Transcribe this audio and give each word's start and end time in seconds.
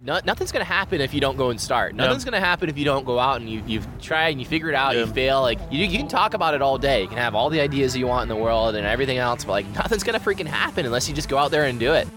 No, 0.00 0.18
nothing's 0.24 0.50
going 0.50 0.64
to 0.64 0.70
happen 0.70 1.00
if 1.00 1.14
you 1.14 1.20
don't 1.20 1.36
go 1.36 1.50
and 1.50 1.60
start. 1.60 1.94
Nothing's 1.94 2.24
going 2.24 2.32
to 2.32 2.40
happen 2.40 2.68
if 2.68 2.76
you 2.76 2.84
don't 2.84 3.06
go 3.06 3.20
out 3.20 3.40
and 3.40 3.48
you, 3.48 3.62
you 3.64 3.80
try 4.02 4.28
and 4.28 4.40
you 4.40 4.44
figure 4.44 4.68
it 4.68 4.74
out, 4.74 4.94
Yeah. 4.94 5.02
you 5.04 5.06
fail. 5.06 5.40
Like, 5.40 5.60
you, 5.70 5.84
you 5.86 5.98
can 5.98 6.08
talk 6.08 6.34
about 6.34 6.52
it 6.52 6.60
all 6.60 6.78
day. 6.78 7.02
You 7.02 7.08
can 7.08 7.16
have 7.16 7.36
all 7.36 7.48
the 7.48 7.60
ideas 7.60 7.96
you 7.96 8.08
want 8.08 8.24
in 8.24 8.36
the 8.36 8.42
world 8.42 8.74
and 8.74 8.84
everything 8.84 9.18
else, 9.18 9.44
but, 9.44 9.52
like, 9.52 9.66
nothing's 9.74 10.02
going 10.02 10.18
to 10.18 10.24
freaking 10.24 10.46
happen 10.48 10.84
unless 10.84 11.08
you 11.08 11.14
just 11.14 11.28
go 11.28 11.38
out 11.38 11.52
there 11.52 11.66
and 11.66 11.78
do 11.78 11.92
it. 11.92 12.08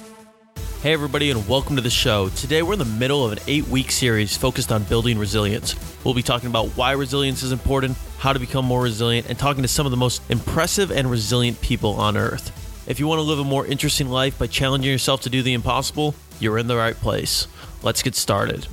Hey, 0.81 0.91
everybody, 0.91 1.29
and 1.29 1.47
welcome 1.47 1.75
to 1.75 1.81
the 1.83 1.89
show. 1.91 2.29
Today, 2.29 2.63
we're 2.63 2.73
in 2.73 2.79
the 2.79 2.85
middle 2.85 3.23
of 3.23 3.31
an 3.33 3.39
eight 3.45 3.67
week 3.67 3.91
series 3.91 4.35
focused 4.35 4.71
on 4.71 4.81
building 4.85 5.19
resilience. 5.19 5.75
We'll 6.03 6.15
be 6.15 6.23
talking 6.23 6.49
about 6.49 6.69
why 6.69 6.93
resilience 6.93 7.43
is 7.43 7.51
important, 7.51 7.95
how 8.17 8.33
to 8.33 8.39
become 8.39 8.65
more 8.65 8.81
resilient, 8.81 9.29
and 9.29 9.37
talking 9.37 9.61
to 9.61 9.67
some 9.67 9.85
of 9.85 9.91
the 9.91 9.97
most 9.97 10.23
impressive 10.31 10.91
and 10.91 11.11
resilient 11.11 11.61
people 11.61 11.93
on 11.93 12.17
earth. 12.17 12.51
If 12.87 12.99
you 12.99 13.05
want 13.07 13.19
to 13.19 13.23
live 13.23 13.37
a 13.39 13.43
more 13.43 13.67
interesting 13.67 14.09
life 14.09 14.39
by 14.39 14.47
challenging 14.47 14.91
yourself 14.91 15.21
to 15.21 15.29
do 15.29 15.43
the 15.43 15.53
impossible, 15.53 16.15
you're 16.39 16.57
in 16.57 16.67
the 16.67 16.75
right 16.77 16.95
place. 16.95 17.47
Let's 17.87 18.03
get 18.03 18.15
started. 18.15 18.67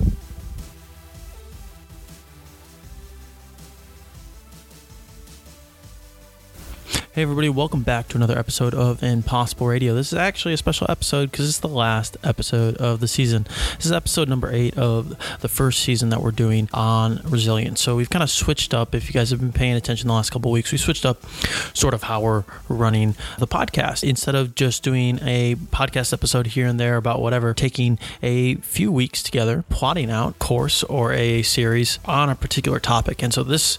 Hey, 7.15 7.23
everybody, 7.23 7.49
welcome 7.49 7.83
back 7.83 8.09
to 8.09 8.17
another 8.17 8.37
episode 8.37 8.75
of 8.75 9.01
Impossible 9.01 9.69
Radio. 9.69 9.95
This 9.95 10.13
is 10.13 10.19
actually 10.19 10.53
a 10.55 10.57
special 10.57 10.89
episode 10.91 11.31
because 11.31 11.49
it's 11.49 11.61
the 11.61 11.69
last 11.69 12.17
episode 12.25 12.77
of 12.79 12.99
the 12.99 13.07
season. 13.07 13.47
This 13.77 13.87
is 13.87 13.93
episode 13.93 14.29
number 14.29 14.51
eight 14.51 14.77
of 14.77 15.17
the 15.39 15.47
first 15.47 15.85
season 15.85 16.09
that 16.09 16.21
we're 16.21 16.33
doing 16.33 16.69
on 16.75 17.21
resilience. 17.23 17.81
So 17.81 17.95
we've 17.95 18.11
kind 18.11 18.25
of 18.25 18.31
switched 18.31 18.75
up. 18.75 18.97
If 18.97 19.07
you 19.07 19.13
guys 19.13 19.31
have 19.31 19.39
been 19.39 19.53
paying 19.53 19.75
attention 19.75 20.09
the 20.09 20.15
last 20.15 20.31
couple 20.31 20.51
weeks, 20.51 20.73
we 20.73 20.79
switched 20.79 21.07
up 21.07 21.25
sort 21.73 21.95
of 21.95 22.03
how 22.03 22.21
we're 22.21 22.43
running 22.69 23.15
the 23.39 23.47
podcast. 23.47 24.03
Instead 24.03 24.35
of 24.35 24.57
just 24.57 24.83
doing 24.83 25.21
a 25.23 25.55
podcast 25.55 26.13
episode 26.13 26.49
here 26.49 26.67
and 26.67 26.81
there 26.81 26.97
about 26.97 27.23
whatever, 27.23 27.55
taking 27.55 27.97
a 28.25 28.57
few 28.57 28.91
weeks 28.91 29.23
together, 29.23 29.65
plotting 29.69 30.11
out 30.11 30.41
course 30.41 30.83
or 30.83 31.13
a 31.13 31.43
series 31.43 32.01
on 32.07 32.29
a 32.29 32.35
particular 32.35 32.81
topic. 32.81 33.23
And 33.23 33.33
so 33.33 33.45
this 33.45 33.79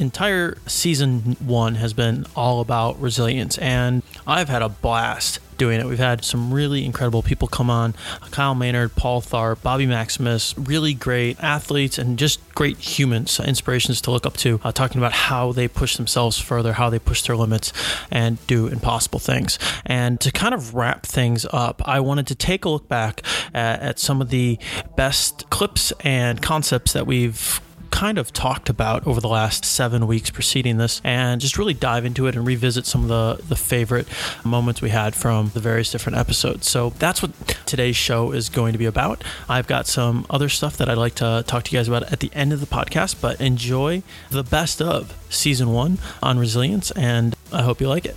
entire 0.00 0.56
season 0.66 1.36
one 1.40 1.76
has 1.76 1.92
been 1.92 2.26
all 2.34 2.60
about 2.60 3.00
resilience, 3.00 3.58
and 3.58 4.02
I've 4.26 4.48
had 4.48 4.62
a 4.62 4.68
blast 4.68 5.38
doing 5.60 5.78
it. 5.78 5.86
We've 5.86 5.98
had 5.98 6.24
some 6.24 6.54
really 6.54 6.86
incredible 6.86 7.22
people 7.22 7.46
come 7.46 7.68
on 7.68 7.94
Kyle 8.30 8.54
Maynard, 8.54 8.96
Paul 8.96 9.20
Tharp, 9.20 9.60
Bobby 9.62 9.84
Maximus, 9.84 10.56
really 10.56 10.94
great 10.94 11.38
athletes 11.38 11.98
and 11.98 12.18
just 12.18 12.40
great 12.54 12.78
humans, 12.78 13.38
inspirations 13.38 14.00
to 14.02 14.10
look 14.10 14.24
up 14.24 14.38
to, 14.38 14.58
uh, 14.64 14.72
talking 14.72 14.98
about 14.98 15.12
how 15.12 15.52
they 15.52 15.68
push 15.68 15.96
themselves 15.96 16.38
further, 16.38 16.72
how 16.72 16.88
they 16.88 16.98
push 16.98 17.22
their 17.22 17.36
limits, 17.36 17.74
and 18.10 18.44
do 18.46 18.68
impossible 18.68 19.18
things. 19.18 19.58
And 19.84 20.18
to 20.20 20.32
kind 20.32 20.54
of 20.54 20.74
wrap 20.74 21.04
things 21.04 21.44
up, 21.52 21.86
I 21.86 22.00
wanted 22.00 22.26
to 22.28 22.34
take 22.34 22.64
a 22.64 22.70
look 22.70 22.88
back 22.88 23.20
at, 23.52 23.80
at 23.80 23.98
some 23.98 24.22
of 24.22 24.30
the 24.30 24.58
best 24.96 25.50
clips 25.50 25.92
and 26.00 26.40
concepts 26.40 26.94
that 26.94 27.06
we've 27.06 27.60
kind 27.90 28.18
of 28.18 28.32
talked 28.32 28.68
about 28.68 29.06
over 29.06 29.20
the 29.20 29.28
last 29.28 29.64
seven 29.64 30.06
weeks 30.06 30.30
preceding 30.30 30.76
this 30.76 31.00
and 31.04 31.40
just 31.40 31.58
really 31.58 31.74
dive 31.74 32.04
into 32.04 32.26
it 32.26 32.36
and 32.36 32.46
revisit 32.46 32.86
some 32.86 33.02
of 33.02 33.08
the, 33.08 33.44
the 33.48 33.56
favorite 33.56 34.06
moments 34.44 34.80
we 34.80 34.90
had 34.90 35.14
from 35.14 35.50
the 35.54 35.60
various 35.60 35.90
different 35.90 36.16
episodes. 36.16 36.68
So 36.68 36.90
that's 36.98 37.22
what 37.22 37.36
today's 37.66 37.96
show 37.96 38.32
is 38.32 38.48
going 38.48 38.72
to 38.72 38.78
be 38.78 38.86
about. 38.86 39.22
I've 39.48 39.66
got 39.66 39.86
some 39.86 40.26
other 40.30 40.48
stuff 40.48 40.76
that 40.78 40.88
I'd 40.88 40.98
like 40.98 41.16
to 41.16 41.44
talk 41.46 41.64
to 41.64 41.72
you 41.72 41.78
guys 41.78 41.88
about 41.88 42.12
at 42.12 42.20
the 42.20 42.30
end 42.32 42.52
of 42.52 42.60
the 42.60 42.66
podcast, 42.66 43.20
but 43.20 43.40
enjoy 43.40 44.02
the 44.30 44.44
best 44.44 44.80
of 44.80 45.16
season 45.28 45.72
one 45.72 45.98
on 46.22 46.38
resilience, 46.38 46.90
and 46.92 47.36
I 47.52 47.62
hope 47.62 47.80
you 47.80 47.88
like 47.88 48.04
it. 48.04 48.16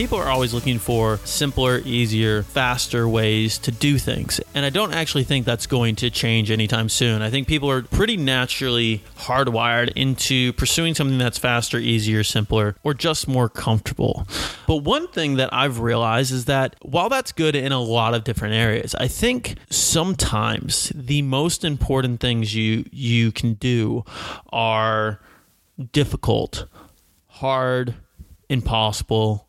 People 0.00 0.16
are 0.16 0.30
always 0.30 0.54
looking 0.54 0.78
for 0.78 1.18
simpler, 1.24 1.82
easier, 1.84 2.42
faster 2.42 3.06
ways 3.06 3.58
to 3.58 3.70
do 3.70 3.98
things. 3.98 4.40
And 4.54 4.64
I 4.64 4.70
don't 4.70 4.94
actually 4.94 5.24
think 5.24 5.44
that's 5.44 5.66
going 5.66 5.94
to 5.96 6.08
change 6.08 6.50
anytime 6.50 6.88
soon. 6.88 7.20
I 7.20 7.28
think 7.28 7.46
people 7.46 7.70
are 7.70 7.82
pretty 7.82 8.16
naturally 8.16 9.04
hardwired 9.18 9.92
into 9.96 10.54
pursuing 10.54 10.94
something 10.94 11.18
that's 11.18 11.36
faster, 11.36 11.76
easier, 11.78 12.24
simpler, 12.24 12.76
or 12.82 12.94
just 12.94 13.28
more 13.28 13.50
comfortable. 13.50 14.26
But 14.66 14.76
one 14.76 15.06
thing 15.08 15.36
that 15.36 15.52
I've 15.52 15.80
realized 15.80 16.32
is 16.32 16.46
that 16.46 16.76
while 16.80 17.10
that's 17.10 17.32
good 17.32 17.54
in 17.54 17.70
a 17.70 17.80
lot 17.82 18.14
of 18.14 18.24
different 18.24 18.54
areas, 18.54 18.94
I 18.94 19.06
think 19.06 19.56
sometimes 19.68 20.90
the 20.94 21.20
most 21.20 21.62
important 21.62 22.20
things 22.20 22.54
you 22.54 22.86
you 22.90 23.32
can 23.32 23.52
do 23.52 24.06
are 24.50 25.20
difficult, 25.92 26.64
hard, 27.26 27.96
impossible, 28.48 29.46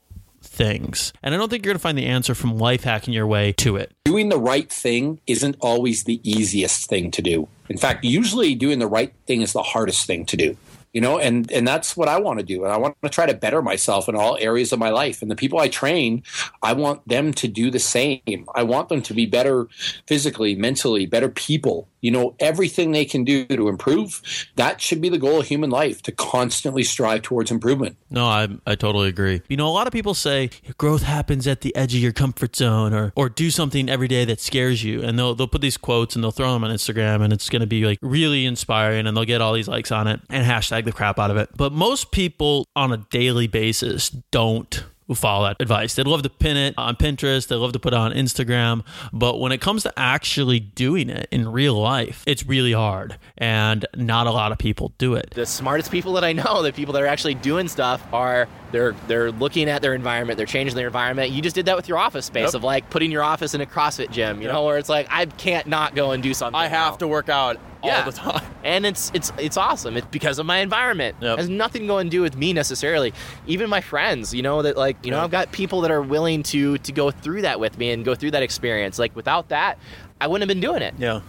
things. 0.51 1.13
And 1.23 1.33
I 1.33 1.37
don't 1.37 1.49
think 1.49 1.65
you're 1.65 1.71
going 1.71 1.79
to 1.79 1.81
find 1.81 1.97
the 1.97 2.05
answer 2.05 2.35
from 2.35 2.57
life 2.57 2.83
hacking 2.83 3.13
your 3.13 3.25
way 3.25 3.53
to 3.53 3.77
it. 3.77 3.93
Doing 4.03 4.29
the 4.29 4.37
right 4.37 4.69
thing 4.69 5.21
isn't 5.25 5.55
always 5.61 6.03
the 6.03 6.19
easiest 6.29 6.89
thing 6.89 7.09
to 7.11 7.21
do. 7.21 7.47
In 7.69 7.77
fact, 7.77 8.03
usually 8.03 8.53
doing 8.53 8.79
the 8.79 8.87
right 8.87 9.13
thing 9.25 9.41
is 9.41 9.53
the 9.53 9.63
hardest 9.63 10.05
thing 10.05 10.25
to 10.25 10.35
do. 10.35 10.57
You 10.93 11.01
know, 11.01 11.19
and 11.19 11.49
and 11.51 11.67
that's 11.67 11.95
what 11.95 12.09
I 12.09 12.19
want 12.19 12.39
to 12.39 12.45
do. 12.45 12.63
And 12.63 12.73
I 12.73 12.77
want 12.77 12.97
to 13.01 13.09
try 13.09 13.25
to 13.25 13.33
better 13.33 13.61
myself 13.61 14.09
in 14.09 14.15
all 14.15 14.37
areas 14.39 14.73
of 14.73 14.79
my 14.79 14.89
life. 14.89 15.21
And 15.21 15.31
the 15.31 15.35
people 15.35 15.59
I 15.59 15.69
train, 15.69 16.23
I 16.61 16.73
want 16.73 17.07
them 17.07 17.33
to 17.35 17.47
do 17.47 17.71
the 17.71 17.79
same. 17.79 18.45
I 18.55 18.63
want 18.63 18.89
them 18.89 19.01
to 19.03 19.13
be 19.13 19.25
better 19.25 19.67
physically, 20.07 20.55
mentally, 20.55 21.05
better 21.05 21.29
people. 21.29 21.87
You 22.01 22.09
know, 22.09 22.35
everything 22.39 22.91
they 22.91 23.05
can 23.05 23.23
do 23.23 23.45
to 23.45 23.69
improve, 23.69 24.21
that 24.55 24.81
should 24.81 25.01
be 25.01 25.09
the 25.09 25.19
goal 25.19 25.39
of 25.39 25.47
human 25.47 25.69
life, 25.69 26.01
to 26.03 26.11
constantly 26.11 26.83
strive 26.83 27.21
towards 27.21 27.51
improvement. 27.51 27.95
No, 28.09 28.25
I, 28.25 28.47
I 28.65 28.73
totally 28.73 29.07
agree. 29.07 29.43
You 29.47 29.55
know, 29.55 29.67
a 29.67 29.69
lot 29.69 29.85
of 29.85 29.93
people 29.93 30.15
say 30.15 30.49
growth 30.77 31.03
happens 31.03 31.45
at 31.45 31.61
the 31.61 31.75
edge 31.75 31.93
of 31.93 32.01
your 32.01 32.11
comfort 32.11 32.55
zone 32.55 32.93
or, 32.93 33.13
or 33.15 33.29
do 33.29 33.51
something 33.51 33.87
every 33.87 34.07
day 34.07 34.25
that 34.25 34.39
scares 34.39 34.83
you. 34.83 35.03
And 35.03 35.17
they'll, 35.17 35.35
they'll 35.35 35.47
put 35.47 35.61
these 35.61 35.77
quotes 35.77 36.15
and 36.15 36.23
they'll 36.23 36.31
throw 36.31 36.51
them 36.53 36.63
on 36.63 36.71
Instagram 36.71 37.21
and 37.21 37.31
it's 37.31 37.49
going 37.49 37.61
to 37.61 37.67
be 37.67 37.85
like 37.85 37.99
really 38.01 38.47
inspiring 38.47 39.05
and 39.05 39.15
they'll 39.15 39.23
get 39.23 39.41
all 39.41 39.53
these 39.53 39.67
likes 39.67 39.91
on 39.91 40.07
it 40.07 40.21
and 40.29 40.45
hashtag 40.45 40.80
the 40.85 40.91
crap 40.91 41.19
out 41.19 41.31
of 41.31 41.37
it. 41.37 41.49
But 41.55 41.71
most 41.73 42.11
people 42.11 42.67
on 42.75 42.91
a 42.91 42.97
daily 42.97 43.47
basis 43.47 44.09
don't 44.09 44.83
follow 45.13 45.45
that 45.45 45.57
advice. 45.59 45.93
They'd 45.95 46.07
love 46.07 46.21
to 46.23 46.29
pin 46.29 46.55
it 46.55 46.73
on 46.77 46.95
Pinterest, 46.95 47.45
they 47.49 47.55
love 47.57 47.73
to 47.73 47.79
put 47.79 47.91
it 47.91 47.97
on 47.97 48.13
Instagram, 48.13 48.85
but 49.11 49.41
when 49.41 49.51
it 49.51 49.59
comes 49.59 49.83
to 49.83 49.91
actually 49.99 50.61
doing 50.61 51.09
it 51.09 51.27
in 51.31 51.51
real 51.51 51.73
life, 51.73 52.23
it's 52.25 52.45
really 52.45 52.71
hard 52.71 53.17
and 53.37 53.85
not 53.93 54.25
a 54.27 54.31
lot 54.31 54.53
of 54.53 54.57
people 54.57 54.93
do 54.97 55.15
it. 55.15 55.31
The 55.31 55.45
smartest 55.45 55.91
people 55.91 56.13
that 56.13 56.23
I 56.23 56.31
know, 56.31 56.61
the 56.61 56.71
people 56.71 56.93
that 56.93 57.03
are 57.03 57.07
actually 57.07 57.33
doing 57.33 57.67
stuff, 57.67 58.01
are 58.13 58.47
they're 58.71 58.93
they're 59.09 59.33
looking 59.33 59.67
at 59.67 59.81
their 59.81 59.93
environment, 59.95 60.37
they're 60.37 60.45
changing 60.45 60.77
their 60.77 60.87
environment. 60.87 61.31
You 61.31 61.41
just 61.41 61.55
did 61.57 61.65
that 61.65 61.75
with 61.75 61.89
your 61.89 61.97
office 61.97 62.27
space 62.27 62.45
Yep. 62.45 62.53
of 62.53 62.63
like 62.63 62.89
putting 62.89 63.11
your 63.11 63.23
office 63.23 63.53
in 63.53 63.59
a 63.59 63.65
CrossFit 63.65 64.11
gym, 64.11 64.37
you 64.37 64.45
Yep. 64.45 64.53
know, 64.53 64.63
where 64.63 64.77
it's 64.77 64.87
like 64.87 65.07
I 65.09 65.25
can't 65.25 65.67
not 65.67 65.93
go 65.93 66.11
and 66.11 66.23
do 66.23 66.33
something. 66.33 66.57
I 66.57 66.67
have 66.67 66.93
now. 66.93 66.97
to 66.99 67.07
work 67.09 67.27
out 67.27 67.57
Yeah. 67.83 67.99
all 67.99 68.11
the 68.11 68.17
time. 68.17 68.45
and 68.63 68.85
it's 68.85 69.11
it's 69.13 69.31
it's 69.37 69.57
awesome. 69.57 69.97
It's 69.97 70.07
because 70.07 70.39
of 70.39 70.45
my 70.45 70.59
environment. 70.59 71.15
Yep. 71.19 71.33
It 71.33 71.39
has 71.39 71.49
nothing 71.49 71.87
going 71.87 72.07
to 72.07 72.11
do 72.11 72.21
with 72.21 72.35
me 72.37 72.53
necessarily. 72.53 73.13
Even 73.47 73.69
my 73.69 73.81
friends, 73.81 74.33
you 74.33 74.41
know, 74.41 74.61
that 74.61 74.77
like 74.77 75.03
you 75.05 75.11
know, 75.11 75.19
I've 75.19 75.31
got 75.31 75.51
people 75.51 75.81
that 75.81 75.91
are 75.91 76.01
willing 76.01 76.43
to 76.43 76.77
to 76.79 76.91
go 76.91 77.11
through 77.11 77.43
that 77.43 77.59
with 77.59 77.77
me 77.77 77.91
and 77.91 78.05
go 78.05 78.15
through 78.15 78.31
that 78.31 78.43
experience. 78.43 78.99
Like 78.99 79.15
without 79.15 79.49
that, 79.49 79.79
I 80.19 80.27
wouldn't 80.27 80.49
have 80.49 80.55
been 80.55 80.61
doing 80.61 80.81
it. 80.81 80.93
Yeah. 80.97 81.21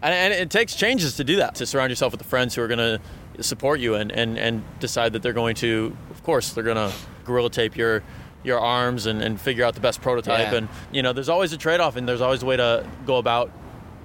And, 0.00 0.14
and 0.14 0.32
it 0.32 0.50
takes 0.50 0.74
changes 0.76 1.16
to 1.16 1.24
do 1.24 1.36
that, 1.36 1.56
to 1.56 1.66
surround 1.66 1.90
yourself 1.90 2.12
with 2.12 2.20
the 2.20 2.28
friends 2.28 2.54
who 2.54 2.62
are 2.62 2.68
going 2.68 2.78
to 2.78 3.42
support 3.42 3.80
you 3.80 3.94
and, 3.94 4.12
and, 4.12 4.38
and 4.38 4.62
decide 4.78 5.12
that 5.14 5.22
they're 5.22 5.32
going 5.32 5.56
to, 5.56 5.96
of 6.10 6.22
course, 6.22 6.52
they're 6.52 6.64
going 6.64 6.76
to 6.76 6.92
gorilla 7.24 7.50
tape 7.50 7.76
your 7.76 8.02
your 8.44 8.60
arms 8.60 9.06
and, 9.06 9.20
and 9.20 9.40
figure 9.40 9.64
out 9.64 9.74
the 9.74 9.80
best 9.80 10.00
prototype. 10.00 10.52
Yeah. 10.52 10.58
And, 10.58 10.68
you 10.92 11.02
know, 11.02 11.12
there's 11.12 11.28
always 11.28 11.52
a 11.52 11.56
trade 11.56 11.80
off 11.80 11.96
and 11.96 12.08
there's 12.08 12.20
always 12.20 12.42
a 12.44 12.46
way 12.46 12.56
to 12.56 12.86
go 13.04 13.16
about, 13.16 13.50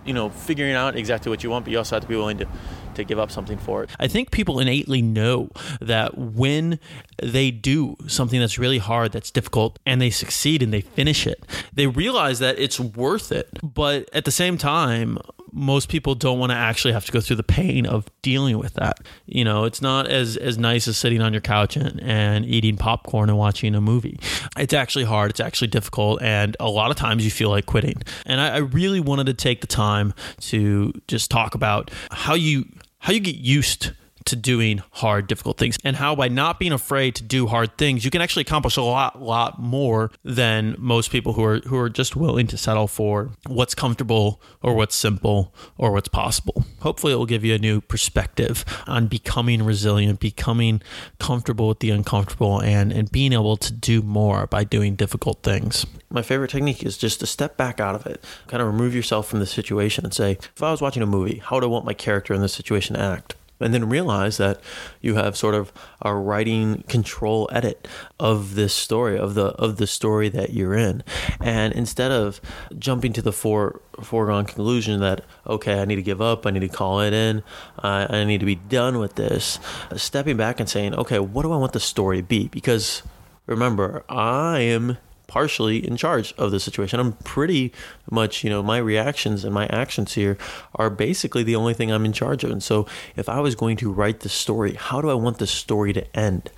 you 0.06 0.14
know, 0.14 0.30
figuring 0.30 0.74
out 0.74 0.96
exactly 0.96 1.30
what 1.30 1.44
you 1.44 1.50
want, 1.50 1.66
but 1.66 1.72
you 1.72 1.78
also 1.78 1.96
have 1.96 2.04
to 2.04 2.10
be 2.10 2.16
willing 2.16 2.38
to, 2.40 2.48
to 2.96 3.04
give 3.04 3.20
up 3.20 3.32
something 3.32 3.58
for 3.58 3.84
it. 3.84 3.90
I 4.00 4.08
think 4.08 4.32
people 4.32 4.60
innately 4.60 5.02
know 5.02 5.50
that 5.80 6.18
when 6.18 6.80
they 7.22 7.52
do 7.52 7.98
something 8.08 8.40
that's 8.40 8.58
really 8.58 8.80
hard, 8.80 9.12
that's 9.12 9.32
difficult, 9.32 9.80
and 9.86 10.02
they 10.02 10.10
succeed 10.10 10.62
and 10.62 10.74
they 10.74 10.82
finish 10.82 11.26
it, 11.26 11.44
they 11.74 11.88
realize 11.88 12.40
that 12.40 12.60
it's 12.60 12.80
worth 12.80 13.32
it. 13.32 13.50
But 13.62 14.10
at 14.14 14.26
the 14.26 14.32
same 14.32 14.58
time, 14.58 15.18
most 15.54 15.88
people 15.88 16.16
don't 16.16 16.40
want 16.40 16.52
to 16.52 16.56
actually 16.56 16.94
have 16.94 17.06
to 17.06 17.12
go 17.12 17.22
through 17.22 17.36
the 17.36 17.44
pain 17.44 17.86
of 17.86 18.08
dealing 18.22 18.58
with 18.58 18.74
that. 18.74 19.00
You 19.26 19.46
know, 19.46 19.66
it's 19.66 19.82
not 19.82 20.08
as 20.08 20.36
as 20.38 20.58
nice 20.58 20.88
as 20.88 20.98
sitting 20.98 21.22
on 21.22 21.32
your 21.32 21.42
couch 21.42 21.78
and, 21.78 22.02
and 22.02 22.46
eating 22.46 22.76
popcorn 22.76 23.30
and 23.30 23.38
watching 23.38 23.76
a 23.76 23.82
movie. 23.82 24.20
It's 24.58 24.74
actually 24.74 25.06
hard. 25.06 25.32
It's 25.32 25.40
actually 25.40 25.68
difficult, 25.68 26.22
and 26.22 26.58
a 26.60 26.70
lot 26.70 26.92
of 26.92 26.98
times 26.98 27.24
you 27.24 27.32
feel 27.32 27.50
like 27.50 27.66
quitting. 27.66 28.02
And 28.26 28.42
I, 28.42 28.56
I 28.56 28.58
really 28.58 29.00
wanted 29.00 29.28
to 29.28 29.34
take 29.34 29.62
the 29.62 29.68
time 29.68 30.14
to 30.42 30.92
just 31.08 31.30
talk 31.30 31.56
about 31.56 31.92
how 32.12 32.34
you 32.34 32.66
how 33.00 33.14
you 33.14 33.20
get 33.20 33.36
used 33.36 33.92
to 34.26 34.36
doing 34.36 34.82
hard, 34.92 35.28
difficult 35.28 35.58
things, 35.58 35.78
and 35.84 35.96
how 35.96 36.16
by 36.16 36.28
not 36.28 36.60
being 36.60 36.72
afraid 36.72 37.16
to 37.16 37.24
do 37.24 37.48
hard 37.48 37.78
things, 37.78 38.06
you 38.06 38.12
can 38.12 38.22
actually 38.22 38.42
accomplish 38.42 38.78
a 38.78 38.82
lot, 38.82 39.22
lot 39.22 39.60
more 39.60 40.12
than 40.24 40.76
most 40.78 41.12
people 41.12 41.34
who 41.34 41.44
are 41.44 41.60
who 41.60 41.78
are 41.78 41.90
just 41.90 42.16
willing 42.16 42.48
to 42.48 42.58
settle 42.58 42.88
for 42.88 43.32
what's 43.48 43.76
comfortable 43.76 44.42
or 44.62 44.74
what's 44.74 44.96
simple 44.96 45.54
or 45.78 45.92
what's 45.92 46.08
possible. 46.08 46.64
Hopefully, 46.82 47.14
it 47.14 47.18
will 47.18 47.26
give 47.26 47.44
you 47.44 47.54
a 47.54 47.60
new 47.60 47.82
perspective 47.82 48.66
on 48.88 49.08
becoming 49.08 49.64
resilient, 49.64 50.20
becoming 50.20 50.82
comfortable 51.20 51.68
with 51.68 51.80
the 51.80 51.90
uncomfortable, 51.90 52.62
and 52.62 52.92
and 52.92 53.12
being 53.12 53.34
able 53.34 53.58
to 53.58 53.72
do 53.72 54.02
more 54.02 54.48
by 54.48 54.64
doing 54.64 54.96
difficult 54.96 55.44
things. 55.44 55.86
My 56.10 56.22
favorite 56.22 56.52
technique 56.52 56.84
is 56.84 56.98
just 56.98 57.20
to 57.22 57.26
step 57.26 57.58
back 57.58 57.80
out 57.80 57.96
of 57.96 58.06
it, 58.06 58.24
kind 58.48 58.62
of 58.62 58.68
remove 58.68 58.94
yourself 58.94 59.28
from 59.28 59.40
the 59.40 59.48
situation, 59.48 60.06
and 60.06 60.14
say, 60.14 60.34
if 60.56 60.62
I 60.62 60.72
was 60.72 60.82
watching 60.82 61.02
a 61.02 61.08
movie, 61.08 61.40
how 61.40 61.58
would 61.58 61.64
I 61.64 61.68
want 61.68 61.86
my 61.86 61.94
character 61.94 62.34
in 62.34 62.42
this 62.42 62.54
situation 62.54 62.96
to 62.96 63.02
act? 63.02 63.36
And 63.64 63.74
then 63.74 63.90
realize 63.90 64.38
that 64.38 64.60
you 65.02 65.16
have 65.16 65.36
sort 65.36 65.56
of 65.56 65.72
a 66.02 66.14
writing 66.14 66.84
control 66.88 67.50
edit 67.52 67.88
of 68.20 68.56
this 68.56 68.74
story 68.74 69.18
of 69.18 69.34
the 69.34 69.48
of 69.56 69.78
the 69.78 69.88
story 69.88 70.30
that 70.30 70.54
you're 70.54 70.76
in. 70.76 71.04
And 71.40 71.74
instead 71.74 72.12
of 72.12 72.42
jumping 72.78 73.14
to 73.14 73.22
the 73.22 73.32
fore, 73.32 73.82
foregone 74.02 74.46
conclusion 74.46 75.00
that 75.00 75.24
okay 75.46 75.80
i 75.80 75.86
need 75.86 75.98
to 75.98 76.02
give 76.02 76.22
up 76.22 76.48
i 76.48 76.52
need 76.52 76.62
to 76.62 76.68
call 76.68 77.00
it 77.00 77.14
in 77.14 77.44
uh, 77.84 78.08
i 78.10 78.24
need 78.24 78.40
to 78.40 78.46
be 78.46 78.56
done 78.56 78.98
with 78.98 79.16
this 79.16 79.60
stepping 79.96 80.36
back 80.36 80.60
and 80.60 80.68
saying 80.68 80.96
okay 80.96 81.20
what 81.20 81.44
do 81.44 81.52
i 81.52 81.58
want 81.58 81.74
the 81.74 81.80
story 81.80 82.18
to 82.18 82.24
be? 82.24 82.48
Because 82.48 83.04
remember 83.46 84.04
i 84.10 84.60
am 84.60 84.98
partially 85.34 85.84
in 85.84 85.98
charge 85.98 86.32
of 86.38 86.52
the 86.52 86.60
situation. 86.60 87.00
I'm 87.00 87.14
pretty 87.24 87.74
much, 88.12 88.44
you 88.44 88.52
know, 88.52 88.62
my 88.62 88.78
reactions 88.78 89.44
and 89.44 89.52
my 89.52 89.66
actions 89.66 90.14
here 90.14 90.38
are 90.76 90.92
basically 90.92 91.42
the 91.42 91.56
only 91.56 91.74
thing 91.74 91.92
I'm 91.92 92.06
in 92.06 92.14
charge 92.14 92.44
of. 92.44 92.52
And 92.52 92.62
so 92.62 92.86
if 93.16 93.28
I 93.28 93.40
was 93.40 93.56
going 93.56 93.76
to 93.78 93.92
write 93.92 94.20
the 94.20 94.30
story, 94.30 94.76
how 94.76 95.02
do 95.02 95.10
I 95.10 95.16
want 95.16 95.40
the 95.40 95.48
story 95.48 95.92
to 95.94 96.06
end? 96.16 96.52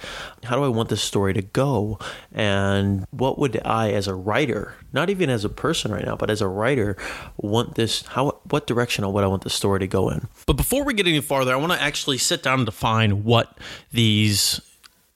How 0.43 0.57
do 0.57 0.65
I 0.65 0.67
want 0.67 0.89
the 0.89 0.97
story 0.97 1.33
to 1.35 1.41
go? 1.41 1.99
And 2.33 3.05
what 3.11 3.39
would 3.39 3.61
I 3.63 3.93
as 3.93 4.09
a 4.09 4.13
writer, 4.13 4.73
not 4.91 5.09
even 5.09 5.29
as 5.29 5.45
a 5.45 5.49
person 5.49 5.93
right 5.93 6.03
now, 6.03 6.17
but 6.17 6.29
as 6.29 6.41
a 6.41 6.47
writer, 6.49 6.97
want 7.37 7.75
this 7.75 8.05
how 8.07 8.41
what 8.49 8.67
direction 8.67 9.09
would 9.09 9.23
I 9.23 9.27
want 9.27 9.43
the 9.43 9.49
story 9.49 9.79
to 9.79 9.87
go 9.87 10.09
in? 10.09 10.27
But 10.47 10.57
before 10.57 10.83
we 10.83 10.93
get 10.93 11.07
any 11.07 11.21
farther, 11.21 11.53
I 11.53 11.55
want 11.55 11.71
to 11.71 11.81
actually 11.81 12.17
sit 12.17 12.43
down 12.43 12.59
and 12.59 12.65
define 12.65 13.23
what 13.23 13.57
these 13.93 14.59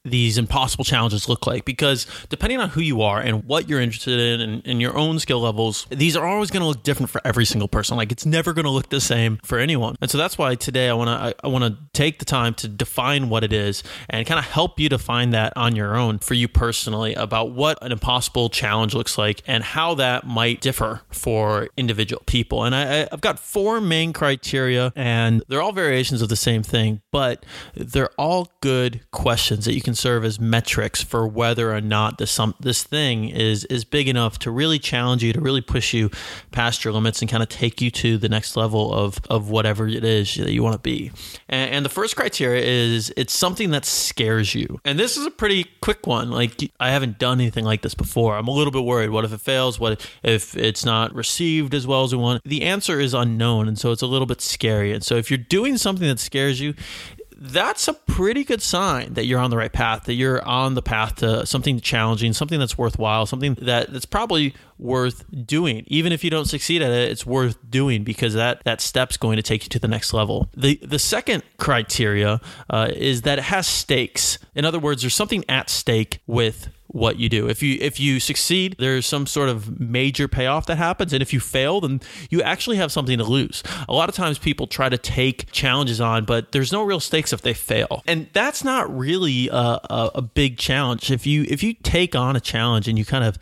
these 0.06 0.38
impossible 0.38 0.86
challenges 0.86 1.28
look 1.28 1.46
like. 1.46 1.66
Because 1.66 2.08
depending 2.30 2.60
on 2.60 2.70
who 2.70 2.82
you 2.82 3.02
are 3.02 3.20
and 3.20 3.44
what 3.44 3.68
you're 3.68 3.82
interested 3.82 4.20
in 4.20 4.42
and, 4.42 4.62
and 4.66 4.82
your 4.82 4.98
own 4.98 5.20
skill 5.20 5.42
levels 5.42 5.86
these 5.90 6.16
are 6.16 6.26
always 6.26 6.52
going 6.52 6.62
to 6.62 6.68
look 6.68 6.84
different 6.84 7.10
for 7.10 7.22
every 7.26 7.46
single 7.46 7.68
person. 7.68 7.98
Like 7.98 8.12
it's 8.12 8.26
never 8.26 8.54
going 8.54 8.66
to 8.66 8.72
look 8.72 8.90
the 8.90 9.02
same 9.02 9.40
for 9.44 9.60
anyone. 9.60 9.96
And 10.02 10.10
so 10.10 10.18
that's 10.18 10.38
why 10.38 10.56
today 10.56 10.90
i 10.90 10.94
want 10.94 11.08
to 11.08 11.12
I, 11.12 11.34
I 11.44 11.48
want 11.50 11.64
to 11.66 11.78
take 11.94 12.20
the 12.20 12.26
time 12.26 12.54
to 12.56 12.68
define 12.68 13.30
what 13.30 13.44
it 13.44 13.52
is 13.52 13.84
and 14.10 14.26
kind 14.26 14.40
of 14.40 14.46
help 14.46 14.80
you 14.80 14.90
define 14.90 15.32
that 15.32 15.54
on 15.56 15.76
your 15.76 15.96
own 15.96 16.20
for 16.20 16.34
you 16.34 16.48
personally 16.48 17.14
about 17.16 17.52
what 17.52 17.78
an 17.84 17.92
impossible 17.92 18.50
challenge 18.50 18.94
looks 18.94 19.18
like 19.18 19.42
and 19.48 19.64
how 19.64 19.96
that 19.96 20.26
might 20.26 20.62
differ 20.62 21.02
for 21.12 21.70
individual 21.76 22.22
people. 22.26 22.64
And 22.64 22.74
I, 22.74 23.08
i've 23.12 23.22
got 23.22 23.40
four 23.40 23.82
main 23.82 24.14
criteria 24.14 24.94
and 24.96 25.44
they're 25.48 25.62
all 25.62 25.74
variations 25.74 26.22
of 26.22 26.30
the 26.30 26.36
same 26.36 26.64
thing 26.64 27.02
but 27.12 27.46
they're 27.76 28.12
all 28.18 28.50
good 28.62 29.02
questions 29.12 29.66
that 29.66 29.74
you 29.74 29.82
can 29.82 29.90
can 29.90 29.96
serve 30.00 30.24
as 30.24 30.40
metrics 30.40 31.04
for 31.04 31.28
whether 31.28 31.74
or 31.74 31.82
not 31.82 32.18
this 32.18 32.32
some 32.32 32.56
this 32.60 32.84
thing 32.84 33.30
is 33.30 33.66
is 33.66 33.84
big 33.84 34.08
enough 34.08 34.40
to 34.40 34.52
really 34.52 34.80
challenge 34.80 35.24
you, 35.24 35.34
to 35.34 35.42
really 35.42 35.62
push 35.62 35.94
you 35.94 36.10
past 36.52 36.84
your 36.84 36.94
limits, 36.94 37.22
and 37.22 37.30
kind 37.30 37.44
of 37.44 37.50
take 37.50 37.82
you 37.82 37.92
to 37.92 38.18
the 38.18 38.30
next 38.30 38.56
level 38.56 38.94
of 38.94 39.20
of 39.30 39.50
whatever 39.50 39.88
it 39.88 40.04
is 40.04 40.36
that 40.36 40.52
you 40.52 40.64
want 40.64 40.74
to 40.74 40.80
be. 40.80 41.12
And, 41.48 41.72
and 41.72 41.86
the 41.86 41.90
first 41.90 42.16
criteria 42.16 42.64
is 42.64 43.14
it's 43.18 43.34
something 43.34 43.72
that 43.72 43.86
scares 43.86 44.56
you, 44.56 44.80
and 44.86 44.98
this 44.98 45.18
is 45.18 45.26
a 45.26 45.32
pretty 45.32 45.66
quick 45.82 46.08
one. 46.08 46.32
Like 46.32 46.72
I 46.80 46.92
haven't 46.92 47.20
done 47.20 47.40
anything 47.40 47.66
like 47.66 47.82
this 47.82 47.94
before. 47.94 48.38
I'm 48.38 48.48
a 48.48 48.52
little 48.52 48.72
bit 48.72 48.84
worried. 48.84 49.10
What 49.10 49.26
if 49.26 49.34
it 49.34 49.42
fails? 49.42 49.80
What 49.80 50.06
if 50.24 50.56
it's 50.56 50.86
not 50.86 51.14
received 51.14 51.74
as 51.74 51.86
well 51.86 52.04
as 52.04 52.14
we 52.14 52.22
want? 52.22 52.44
The 52.44 52.64
answer 52.64 53.00
is 53.00 53.14
unknown, 53.14 53.68
and 53.68 53.78
so 53.78 53.92
it's 53.92 54.02
a 54.02 54.08
little 54.08 54.28
bit 54.28 54.42
scary. 54.42 54.94
And 54.94 55.04
so 55.04 55.16
if 55.16 55.30
you're 55.30 55.38
doing 55.38 55.78
something 55.78 56.08
that 56.08 56.20
scares 56.20 56.60
you, 56.62 56.74
that's 57.42 57.88
a 57.88 57.94
pretty 57.94 58.44
good 58.44 58.62
sign 58.62 59.14
that 59.14 59.26
you're 59.26 59.40
on 59.40 59.50
the 59.50 59.58
right 59.58 59.72
path, 59.72 60.04
that 60.04 60.14
you're 60.14 60.46
on 60.46 60.74
the 60.74 60.82
path 60.82 61.16
to 61.18 61.46
something 61.46 61.80
challenging, 61.80 62.34
something 62.34 62.60
that's 62.60 62.78
worthwhile, 62.78 63.26
something 63.26 63.54
that, 63.62 63.92
that's 63.92 64.06
probably 64.06 64.54
worth 64.78 65.24
doing. 65.46 65.84
Even 65.88 66.12
if 66.12 66.24
you 66.24 66.30
don't 66.30 66.46
succeed 66.48 66.82
at 66.82 66.92
it, 66.92 67.12
it's 67.12 67.26
worth 67.26 67.58
doing 67.70 68.04
because 68.04 68.34
that, 68.34 68.64
that 68.66 68.82
step's 68.82 69.16
going 69.16 69.38
to 69.38 69.44
take 69.44 69.64
you 69.64 69.70
to 69.70 69.80
the 69.80 69.88
next 69.88 70.14
level. 70.14 70.50
The, 70.56 70.76
the 70.84 71.00
second 71.00 71.44
criteria 71.58 72.42
uh, 72.70 72.90
is 72.94 73.22
that 73.22 73.40
it 73.40 73.46
has 73.46 73.68
stakes. 73.68 74.38
In 74.54 74.66
other 74.66 74.80
words, 74.80 75.02
there's 75.02 75.16
something 75.16 75.46
at 75.48 75.70
stake 75.70 76.20
with 76.28 76.68
what 76.90 77.18
you 77.18 77.30
do. 77.30 77.48
If 77.48 77.62
you 77.62 77.78
if 77.80 78.00
you 78.00 78.20
succeed, 78.20 78.76
there's 78.80 79.06
some 79.06 79.28
sort 79.28 79.50
of 79.50 79.80
major 79.80 80.28
payoff 80.28 80.66
that 80.66 80.78
happens, 80.78 81.14
and 81.14 81.22
if 81.22 81.32
you 81.34 81.40
fail, 81.40 81.82
then 81.82 82.02
you 82.30 82.42
actually 82.42 82.78
have 82.78 82.92
something 82.92 83.18
to 83.18 83.24
lose. 83.24 83.64
A 83.88 83.94
lot 83.94 84.10
of 84.10 84.16
times 84.16 84.40
people 84.40 84.68
try 84.68 84.90
to 84.90 84.98
take 84.98 85.52
challenges 85.52 86.02
on, 86.02 86.26
but 86.26 86.52
there's 86.52 86.72
no 86.72 86.84
real 86.84 87.00
stakes 87.00 87.32
if 87.32 87.42
they 87.42 87.54
fail, 87.54 88.04
and 88.08 88.28
that's 88.34 88.64
not 88.64 88.96
really 88.96 89.50
a, 89.50 89.54
a, 89.54 90.12
a 90.16 90.22
big 90.22 90.58
challenge. 90.58 91.12
If 91.12 91.28
you 91.28 91.46
if 91.48 91.62
you 91.62 91.74
take 91.74 92.16
on 92.16 92.36
a 92.36 92.42
challenge 92.42 92.88
and 92.88 92.98
you 92.98 93.06
kind 93.06 93.24
of 93.24 93.38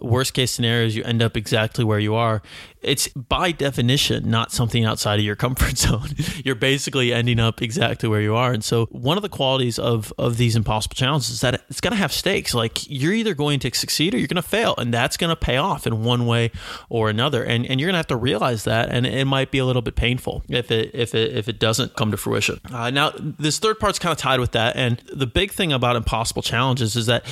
worst 0.00 0.34
case 0.34 0.50
scenarios 0.50 0.94
you 0.96 1.04
end 1.04 1.22
up 1.22 1.36
exactly 1.36 1.84
where 1.84 1.98
you 1.98 2.14
are. 2.14 2.42
It's 2.82 3.08
by 3.08 3.50
definition 3.52 4.30
not 4.30 4.52
something 4.52 4.84
outside 4.84 5.18
of 5.18 5.24
your 5.24 5.36
comfort 5.36 5.76
zone. 5.78 6.08
You're 6.44 6.54
basically 6.54 7.12
ending 7.12 7.40
up 7.40 7.62
exactly 7.62 8.08
where 8.08 8.20
you 8.20 8.36
are. 8.36 8.52
And 8.52 8.62
so 8.62 8.86
one 8.86 9.16
of 9.16 9.22
the 9.22 9.28
qualities 9.28 9.78
of 9.78 10.12
of 10.18 10.36
these 10.36 10.56
impossible 10.56 10.94
challenges 10.94 11.30
is 11.30 11.40
that 11.40 11.62
it's 11.68 11.80
going 11.80 11.92
to 11.92 11.98
have 11.98 12.12
stakes. 12.12 12.54
Like 12.54 12.88
you're 12.88 13.12
either 13.12 13.34
going 13.34 13.58
to 13.60 13.74
succeed 13.74 14.14
or 14.14 14.18
you're 14.18 14.28
going 14.28 14.36
to 14.36 14.42
fail 14.42 14.74
and 14.78 14.92
that's 14.92 15.16
going 15.16 15.30
to 15.30 15.36
pay 15.36 15.56
off 15.56 15.86
in 15.86 16.04
one 16.04 16.26
way 16.26 16.50
or 16.88 17.08
another. 17.08 17.42
And 17.42 17.66
and 17.66 17.80
you're 17.80 17.88
going 17.88 17.94
to 17.94 17.98
have 17.98 18.06
to 18.08 18.16
realize 18.16 18.64
that 18.64 18.90
and 18.90 19.06
it 19.06 19.24
might 19.24 19.50
be 19.50 19.58
a 19.58 19.64
little 19.64 19.82
bit 19.82 19.96
painful 19.96 20.42
if 20.48 20.70
it 20.70 20.90
if 20.94 21.14
it 21.14 21.36
if 21.36 21.48
it 21.48 21.58
doesn't 21.58 21.96
come 21.96 22.10
to 22.10 22.16
fruition. 22.16 22.60
Uh, 22.70 22.90
now 22.90 23.12
this 23.16 23.58
third 23.58 23.78
part's 23.78 23.98
kind 23.98 24.12
of 24.12 24.18
tied 24.18 24.40
with 24.40 24.52
that 24.52 24.76
and 24.76 25.02
the 25.12 25.26
big 25.26 25.52
thing 25.52 25.72
about 25.72 25.96
impossible 25.96 26.42
challenges 26.42 26.96
is 26.96 27.06
that 27.06 27.24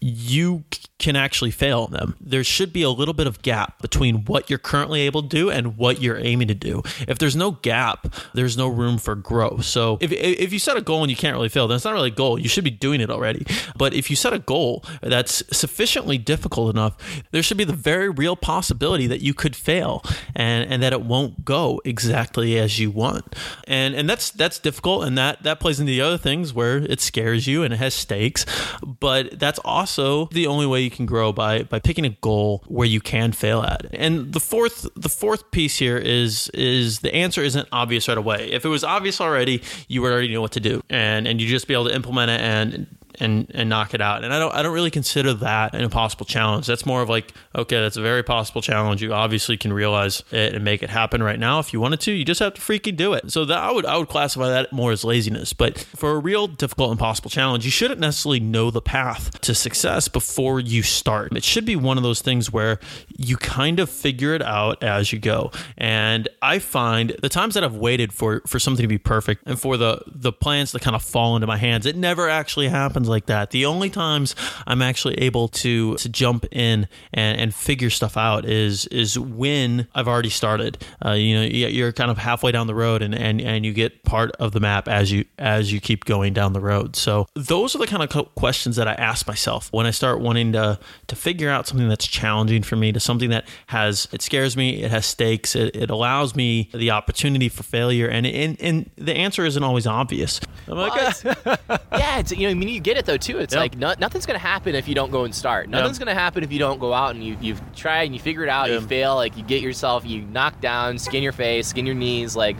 you 0.00 0.64
can 0.98 1.14
actually 1.14 1.50
fail 1.50 1.86
them. 1.86 2.16
There 2.20 2.42
should 2.42 2.72
be 2.72 2.82
a 2.82 2.90
little 2.90 3.14
bit 3.14 3.26
of 3.26 3.40
gap 3.42 3.80
between 3.80 4.24
what 4.24 4.50
you're 4.50 4.58
currently 4.58 5.02
able 5.02 5.22
to 5.22 5.28
do 5.28 5.48
and 5.48 5.76
what 5.76 6.00
you're 6.00 6.18
aiming 6.18 6.48
to 6.48 6.54
do. 6.54 6.82
If 7.06 7.18
there's 7.18 7.36
no 7.36 7.52
gap, 7.52 8.14
there's 8.34 8.56
no 8.56 8.66
room 8.66 8.98
for 8.98 9.14
growth. 9.14 9.64
So 9.64 9.98
if, 10.00 10.10
if 10.12 10.52
you 10.52 10.58
set 10.58 10.76
a 10.76 10.80
goal 10.80 11.02
and 11.02 11.10
you 11.10 11.16
can't 11.16 11.34
really 11.34 11.48
fail, 11.48 11.68
then 11.68 11.76
it's 11.76 11.84
not 11.84 11.94
really 11.94 12.08
a 12.08 12.14
goal. 12.14 12.38
You 12.38 12.48
should 12.48 12.64
be 12.64 12.70
doing 12.70 13.00
it 13.00 13.10
already. 13.10 13.46
But 13.76 13.94
if 13.94 14.10
you 14.10 14.16
set 14.16 14.32
a 14.32 14.40
goal 14.40 14.84
that's 15.00 15.42
sufficiently 15.56 16.18
difficult 16.18 16.74
enough, 16.74 17.22
there 17.30 17.42
should 17.42 17.56
be 17.56 17.64
the 17.64 17.72
very 17.72 18.08
real 18.08 18.34
possibility 18.34 19.06
that 19.06 19.20
you 19.20 19.34
could 19.34 19.54
fail 19.54 20.02
and, 20.34 20.68
and 20.70 20.82
that 20.82 20.92
it 20.92 21.02
won't 21.02 21.44
go 21.44 21.80
exactly 21.84 22.58
as 22.58 22.80
you 22.80 22.90
want. 22.90 23.36
And 23.66 23.94
and 23.94 24.08
that's 24.08 24.30
that's 24.30 24.58
difficult 24.58 25.04
and 25.04 25.16
that 25.16 25.42
that 25.44 25.60
plays 25.60 25.78
into 25.78 25.90
the 25.90 26.00
other 26.00 26.18
things 26.18 26.52
where 26.52 26.78
it 26.78 27.00
scares 27.00 27.46
you 27.46 27.62
and 27.62 27.72
it 27.72 27.78
has 27.78 27.94
stakes. 27.94 28.44
But 28.84 29.38
that's 29.38 29.60
also 29.88 30.28
the 30.32 30.46
only 30.46 30.66
way 30.66 30.82
you 30.82 30.90
can 30.90 31.06
grow 31.06 31.32
by 31.32 31.62
by 31.62 31.78
picking 31.78 32.04
a 32.04 32.10
goal 32.10 32.62
where 32.66 32.86
you 32.86 33.00
can 33.00 33.32
fail 33.32 33.62
at. 33.62 33.86
And 33.94 34.32
the 34.32 34.40
fourth 34.40 34.86
the 34.94 35.08
fourth 35.08 35.50
piece 35.50 35.78
here 35.78 35.96
is 35.96 36.50
is 36.52 37.00
the 37.00 37.14
answer 37.14 37.42
isn't 37.42 37.68
obvious 37.72 38.08
right 38.08 38.18
away. 38.18 38.50
If 38.52 38.64
it 38.64 38.68
was 38.68 38.84
obvious 38.84 39.20
already, 39.20 39.62
you 39.88 40.02
would 40.02 40.12
already 40.12 40.32
know 40.32 40.42
what 40.42 40.52
to 40.52 40.60
do, 40.60 40.82
and 40.90 41.26
and 41.26 41.40
you 41.40 41.48
just 41.48 41.66
be 41.66 41.74
able 41.74 41.86
to 41.86 41.94
implement 41.94 42.30
it 42.30 42.40
and 42.40 42.86
and 43.20 43.50
and 43.54 43.68
knock 43.68 43.94
it 43.94 44.00
out. 44.00 44.24
And 44.24 44.32
I 44.32 44.38
don't 44.38 44.54
I 44.54 44.62
don't 44.62 44.74
really 44.74 44.90
consider 44.90 45.34
that 45.34 45.74
an 45.74 45.82
impossible 45.82 46.26
challenge. 46.26 46.66
That's 46.66 46.86
more 46.86 47.02
of 47.02 47.08
like 47.08 47.32
okay, 47.54 47.80
that's 47.80 47.96
a 47.96 48.02
very 48.02 48.22
possible 48.22 48.62
challenge. 48.62 49.02
You 49.02 49.12
obviously 49.12 49.56
can 49.56 49.72
realize 49.72 50.22
it 50.30 50.54
and 50.54 50.64
make 50.64 50.82
it 50.82 50.90
happen 50.90 51.22
right 51.22 51.38
now 51.38 51.58
if 51.58 51.72
you 51.72 51.80
wanted 51.80 52.00
to. 52.00 52.12
You 52.12 52.24
just 52.24 52.40
have 52.40 52.54
to 52.54 52.60
freaking 52.60 52.96
do 52.96 53.12
it. 53.12 53.30
So 53.30 53.44
that 53.44 53.58
I 53.58 53.70
would 53.70 53.86
I 53.86 53.96
would 53.96 54.08
classify 54.08 54.48
that 54.48 54.72
more 54.72 54.92
as 54.92 55.04
laziness. 55.04 55.52
But 55.52 55.78
for 55.78 56.12
a 56.12 56.18
real 56.18 56.46
difficult 56.46 56.92
impossible 56.92 57.30
challenge, 57.30 57.64
you 57.64 57.70
shouldn't 57.70 58.00
necessarily 58.00 58.40
know 58.40 58.70
the 58.70 58.82
path 58.82 59.40
to 59.42 59.54
success 59.54 60.08
before 60.08 60.60
you 60.60 60.82
start. 60.82 61.36
It 61.36 61.44
should 61.44 61.64
be 61.64 61.76
one 61.76 61.96
of 61.96 62.02
those 62.02 62.22
things 62.22 62.52
where 62.52 62.78
you 63.16 63.36
kind 63.36 63.80
of 63.80 63.90
figure 63.90 64.34
it 64.34 64.42
out 64.42 64.82
as 64.82 65.12
you 65.12 65.18
go. 65.18 65.50
And 65.76 66.28
I 66.42 66.58
find 66.58 67.16
the 67.20 67.28
times 67.28 67.54
that 67.54 67.64
I've 67.64 67.76
waited 67.76 68.12
for 68.12 68.42
for 68.46 68.58
something 68.58 68.82
to 68.82 68.88
be 68.88 68.98
perfect 68.98 69.42
and 69.46 69.60
for 69.60 69.76
the 69.76 70.02
the 70.06 70.32
plans 70.32 70.72
to 70.72 70.78
kind 70.78 70.96
of 70.96 71.02
fall 71.02 71.36
into 71.36 71.46
my 71.46 71.56
hands, 71.56 71.86
it 71.86 71.96
never 71.96 72.28
actually 72.28 72.68
happens 72.68 73.07
situations 73.08 73.18
like 73.18 73.26
that, 73.26 73.50
the 73.50 73.66
only 73.66 73.90
times 73.90 74.34
I'm 74.66 74.82
actually 74.82 75.14
able 75.18 75.48
to 75.48 75.96
to 75.96 76.08
jump 76.08 76.46
in 76.52 76.88
and, 77.12 77.40
and 77.40 77.54
figure 77.54 77.90
stuff 77.90 78.16
out 78.16 78.44
is 78.44 78.86
is 78.86 79.18
when 79.18 79.86
I've 79.94 80.08
already 80.08 80.30
started. 80.30 80.78
Uh, 81.04 81.12
you 81.12 81.34
know, 81.34 81.42
you're 81.42 81.92
kind 81.92 82.10
of 82.10 82.18
halfway 82.18 82.52
down 82.52 82.66
the 82.66 82.74
road, 82.74 83.02
and, 83.02 83.14
and 83.14 83.40
and 83.40 83.64
you 83.64 83.72
get 83.72 84.04
part 84.04 84.30
of 84.38 84.52
the 84.52 84.60
map 84.60 84.88
as 84.88 85.10
you 85.10 85.24
as 85.38 85.72
you 85.72 85.80
keep 85.80 86.04
going 86.04 86.32
down 86.32 86.52
the 86.52 86.60
road. 86.60 86.96
So 86.96 87.26
those 87.34 87.74
are 87.74 87.78
the 87.78 87.86
kind 87.86 88.02
of 88.02 88.34
questions 88.34 88.76
that 88.76 88.86
I 88.88 88.92
ask 88.94 89.26
myself 89.26 89.68
when 89.72 89.86
I 89.86 89.90
start 89.90 90.20
wanting 90.20 90.52
to 90.52 90.78
to 91.06 91.16
figure 91.16 91.50
out 91.50 91.66
something 91.66 91.88
that's 91.88 92.06
challenging 92.06 92.62
for 92.62 92.76
me, 92.76 92.92
to 92.92 93.00
something 93.00 93.30
that 93.30 93.46
has 93.68 94.08
it 94.12 94.22
scares 94.22 94.56
me, 94.56 94.82
it 94.82 94.90
has 94.90 95.06
stakes, 95.06 95.54
it, 95.56 95.74
it 95.74 95.90
allows 95.90 96.34
me 96.36 96.68
the 96.74 96.90
opportunity 96.90 97.48
for 97.48 97.62
failure, 97.62 98.08
and 98.08 98.26
and 98.26 98.60
and 98.60 98.90
the 98.96 99.14
answer 99.14 99.44
isn't 99.44 99.62
always 99.62 99.86
obvious. 99.86 100.40
I'm 100.66 100.76
like, 100.76 100.94
Well, 100.94 101.08
it's- 101.08 101.80
yeah, 101.92 102.18
it's 102.18 102.32
you 102.32 102.46
know, 102.46 102.50
I 102.50 102.54
mean, 102.54 102.68
you 102.68 102.80
get 102.80 102.97
it 102.98 103.06
though 103.06 103.16
too. 103.16 103.38
It's 103.38 103.54
Yeah. 103.54 103.60
like 103.60 103.76
no, 103.76 103.94
nothing's 103.98 104.26
gonna 104.26 104.38
happen 104.38 104.74
if 104.74 104.86
you 104.88 104.94
don't 104.94 105.10
go 105.10 105.24
and 105.24 105.34
start. 105.34 105.68
Nothing's 105.68 105.98
gonna 105.98 106.14
happen 106.14 106.44
if 106.44 106.52
you 106.52 106.58
don't 106.58 106.78
go 106.78 106.92
out 106.92 107.14
and 107.14 107.24
you 107.24 107.36
you 107.40 107.56
try 107.74 108.02
and 108.02 108.12
you 108.14 108.20
figure 108.20 108.42
it 108.42 108.48
out. 108.50 108.68
Yeah. 108.68 108.76
You 108.76 108.80
fail, 108.86 109.14
like 109.14 109.36
you 109.36 109.42
get 109.42 109.62
yourself, 109.62 110.04
you 110.04 110.22
knock 110.22 110.60
down, 110.60 110.98
skin 110.98 111.22
your 111.22 111.32
face, 111.32 111.68
skin 111.68 111.86
your 111.86 111.94
knees, 111.94 112.36
like. 112.36 112.56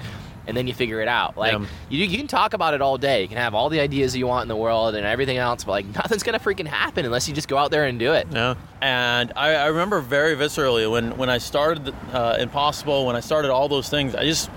And 0.46 0.56
then 0.56 0.66
you 0.66 0.72
figure 0.72 1.02
it 1.02 1.08
out. 1.08 1.36
Like 1.36 1.52
Yeah. 1.52 1.66
you, 1.90 2.06
you 2.06 2.16
can 2.16 2.26
talk 2.26 2.54
about 2.54 2.72
it 2.72 2.80
all 2.80 2.96
day. 2.96 3.20
You 3.20 3.28
can 3.28 3.36
have 3.36 3.52
all 3.54 3.68
the 3.68 3.80
ideas 3.80 4.16
you 4.16 4.26
want 4.26 4.44
in 4.44 4.48
the 4.48 4.56
world 4.56 4.94
and 4.94 5.04
everything 5.04 5.36
else, 5.36 5.62
but 5.64 5.72
like 5.72 5.86
nothing's 5.94 6.22
gonna 6.22 6.38
freaking 6.38 6.66
happen 6.66 7.04
unless 7.04 7.28
you 7.28 7.34
just 7.34 7.48
go 7.48 7.58
out 7.58 7.70
there 7.70 7.84
and 7.84 7.98
do 7.98 8.14
it. 8.14 8.26
Yeah, 8.32 8.54
and 8.80 9.30
I, 9.36 9.50
I 9.56 9.66
remember 9.66 10.00
very 10.00 10.34
viscerally 10.36 10.90
when 10.90 11.18
when 11.18 11.28
I 11.28 11.36
started 11.36 11.92
uh, 12.14 12.36
Impossible, 12.40 13.04
when 13.04 13.14
I 13.14 13.20
started 13.20 13.50
all 13.50 13.68
those 13.68 13.90
things, 13.90 14.14
I 14.14 14.24
just 14.24 14.48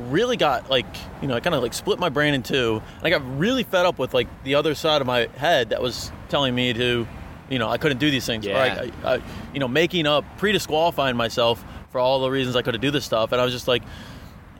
really 0.00 0.36
got 0.36 0.70
like 0.70 0.86
you 1.22 1.28
know 1.28 1.34
I 1.34 1.40
kind 1.40 1.54
of 1.54 1.62
like 1.62 1.74
split 1.74 1.98
my 1.98 2.08
brain 2.08 2.34
in 2.34 2.42
two, 2.42 2.82
and 2.98 3.06
I 3.06 3.10
got 3.10 3.38
really 3.38 3.62
fed 3.62 3.86
up 3.86 3.98
with 3.98 4.14
like 4.14 4.28
the 4.44 4.54
other 4.54 4.74
side 4.74 5.00
of 5.00 5.06
my 5.06 5.28
head 5.36 5.70
that 5.70 5.82
was 5.82 6.10
telling 6.28 6.54
me 6.54 6.72
to, 6.72 7.06
you 7.48 7.58
know, 7.58 7.68
I 7.68 7.78
couldn't 7.78 7.98
do 7.98 8.10
these 8.10 8.26
things. 8.26 8.46
Or 8.46 8.50
Yeah. 8.50 8.86
I, 9.04 9.14
I, 9.14 9.22
you 9.52 9.60
know, 9.60 9.68
making 9.68 10.06
up, 10.06 10.24
pre-disqualifying 10.38 11.16
myself 11.16 11.64
for 11.90 11.98
all 12.00 12.20
the 12.20 12.30
reasons 12.30 12.56
I 12.56 12.62
couldn't 12.62 12.80
do 12.80 12.90
this 12.90 13.04
stuff, 13.04 13.32
and 13.32 13.40
I 13.40 13.44
was 13.44 13.52
just 13.52 13.68
like. 13.68 13.82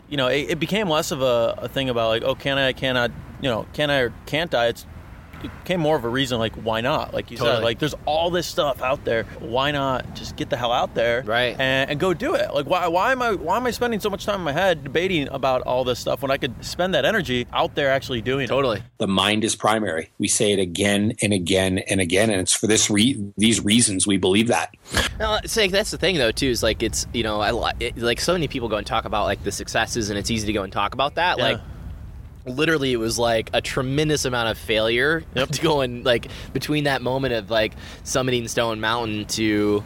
You 0.09 0.17
know, 0.17 0.27
it, 0.27 0.51
it 0.51 0.59
became 0.59 0.89
less 0.89 1.13
of 1.13 1.23
a, 1.23 1.55
a 1.59 1.69
thing 1.69 1.89
about 1.89 2.09
like, 2.09 2.25
oh, 2.25 2.35
can 2.35 2.59
I, 2.59 2.73
can 2.73 2.97
I, 2.97 3.05
you 3.41 3.49
know, 3.49 3.65
can 3.75 3.91
I 3.91 4.01
or 4.01 4.13
can't 4.27 4.53
I? 4.53 4.67
It's 4.67 4.85
it 5.45 5.51
became 5.63 5.81
more 5.81 5.97
of 5.97 6.05
a 6.05 6.09
reason 6.09 6.39
like 6.39 6.55
why 6.57 6.81
not 6.81 7.13
like 7.15 7.31
you 7.31 7.37
said 7.37 7.63
like 7.63 7.79
there's 7.79 7.95
all 8.07 8.31
this 8.31 8.47
stuff 8.47 8.83
out 8.83 9.05
there 9.05 9.25
why 9.41 9.71
not 9.71 10.15
just 10.15 10.37
get 10.37 10.51
the 10.51 10.57
hell 10.57 10.73
out 10.73 10.95
there 10.95 11.23
Right. 11.23 11.57
and, 11.59 11.91
and 11.91 12.01
go 12.01 12.13
do 12.15 12.35
it 12.35 12.53
like 12.55 12.67
why, 12.67 12.87
why 12.89 13.13
am 13.13 13.23
i 13.23 13.33
why 13.33 13.57
am 13.57 13.67
i 13.67 13.71
spending 13.71 14.01
so 14.01 14.11
much 14.11 14.25
time 14.27 14.37
in 14.37 14.45
my 14.45 14.53
head 14.53 14.85
debating 14.85 15.29
about 15.29 15.63
all 15.63 15.85
this 15.85 15.99
stuff 15.99 16.23
when 16.23 16.31
i 16.31 16.37
could 16.37 16.65
spend 16.65 16.95
that 16.95 17.05
energy 17.05 17.47
out 17.53 17.75
there 17.75 17.91
actually 17.91 18.21
doing 18.21 18.45
it 18.45 18.49
Totally. 18.49 18.83
The 18.99 19.07
mind 19.07 19.45
is 19.45 19.55
primary. 19.57 20.11
We 20.19 20.29
say 20.29 20.53
it 20.53 20.59
again 20.59 21.15
and 21.23 21.33
again 21.33 21.79
and 21.79 22.01
again, 22.01 22.31
and 22.31 22.41
it's 22.41 22.53
for 22.53 22.67
this 22.67 22.91
re- 22.91 23.19
these 23.39 23.65
reasons 23.65 24.07
we 24.07 24.17
believe 24.19 24.49
that. 24.49 24.75
No, 25.19 25.39
it's 25.43 25.57
like 25.57 25.71
that's 25.71 25.91
the 25.91 25.97
thing 25.99 26.19
though 26.19 26.33
too. 26.33 26.49
Is 26.49 26.63
like 26.63 26.83
it's 26.83 27.07
you 27.15 27.23
know 27.23 27.41
I 27.41 27.73
it, 27.81 27.97
like 27.97 28.21
so 28.21 28.33
many 28.35 28.49
people 28.49 28.69
go 28.69 28.77
and 28.77 28.87
talk 28.87 29.05
about 29.07 29.25
like 29.25 29.43
the 29.45 29.53
successes, 29.53 30.11
and 30.11 30.19
it's 30.19 30.31
easy 30.31 30.47
to 30.47 30.53
go 30.53 30.63
and 30.65 30.73
talk 30.73 30.93
about 30.95 31.15
that. 31.15 31.39
Yeah. 31.39 31.45
Like 31.45 31.61
literally, 32.47 32.93
it 32.93 32.97
was 32.99 33.19
like 33.19 33.51
a 33.53 33.61
tremendous 33.61 34.25
amount 34.25 34.49
of 34.49 34.59
failure 34.59 35.21
to 35.35 35.61
go 35.63 35.81
and 35.81 36.05
like 36.05 36.29
between 36.53 36.85
that 36.85 37.03
moment 37.03 37.35
of 37.35 37.51
like 37.51 37.75
summiting 38.05 38.49
Stone 38.49 38.81
Mountain 38.81 39.27
to. 39.27 39.85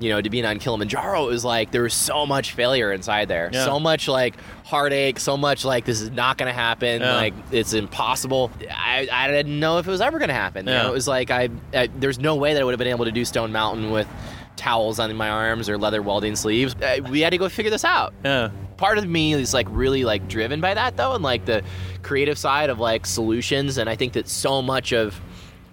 You 0.00 0.10
know, 0.10 0.20
to 0.22 0.30
being 0.30 0.44
on 0.44 0.60
Kilimanjaro, 0.60 1.24
it 1.24 1.28
was 1.28 1.44
like 1.44 1.72
there 1.72 1.82
was 1.82 1.92
so 1.92 2.24
much 2.24 2.52
failure 2.52 2.92
inside 2.92 3.26
there, 3.26 3.50
Yeah. 3.52 3.64
so 3.64 3.80
much 3.80 4.06
like 4.06 4.36
heartache, 4.64 5.18
so 5.18 5.36
much 5.36 5.64
like 5.64 5.86
this 5.86 6.00
is 6.00 6.12
not 6.12 6.38
going 6.38 6.46
to 6.46 6.52
happen, 6.52 7.00
Yeah. 7.00 7.16
like 7.16 7.34
it's 7.50 7.72
impossible. 7.72 8.52
I, 8.70 9.08
I 9.10 9.26
didn't 9.26 9.58
know 9.58 9.78
if 9.78 9.88
it 9.88 9.90
was 9.90 10.00
ever 10.00 10.20
going 10.20 10.28
to 10.28 10.34
happen. 10.34 10.68
You 10.68 10.72
know, 10.74 10.86
it 10.88 10.92
was 10.92 11.08
like 11.08 11.32
I, 11.32 11.48
I 11.74 11.88
there's 11.98 12.20
no 12.20 12.36
way 12.36 12.52
that 12.54 12.60
I 12.60 12.64
would 12.64 12.70
have 12.74 12.78
been 12.78 12.86
able 12.86 13.06
to 13.06 13.10
do 13.10 13.24
Stone 13.24 13.50
Mountain 13.50 13.90
with 13.90 14.06
towels 14.54 15.00
on 15.00 15.12
my 15.16 15.30
arms 15.30 15.68
or 15.68 15.76
leather 15.76 16.00
welding 16.00 16.36
sleeves. 16.36 16.76
Uh, 16.76 16.98
We 17.10 17.22
had 17.22 17.30
to 17.30 17.38
go 17.38 17.48
figure 17.48 17.70
this 17.72 17.84
out. 17.84 18.14
yeah 18.24 18.50
Part 18.78 18.96
of 18.96 19.06
me 19.06 19.34
is 19.34 19.52
like 19.52 19.66
really 19.70 20.04
like 20.04 20.26
driven 20.28 20.60
by 20.62 20.72
that 20.72 20.96
though, 20.96 21.12
and 21.14 21.22
like 21.22 21.44
the 21.44 21.62
creative 22.02 22.38
side 22.38 22.70
of 22.70 22.78
like 22.78 23.04
solutions. 23.04 23.76
And 23.76 23.90
I 23.90 23.96
think 23.96 24.14
that 24.14 24.26
so 24.28 24.62
much 24.62 24.92
of 24.92 25.20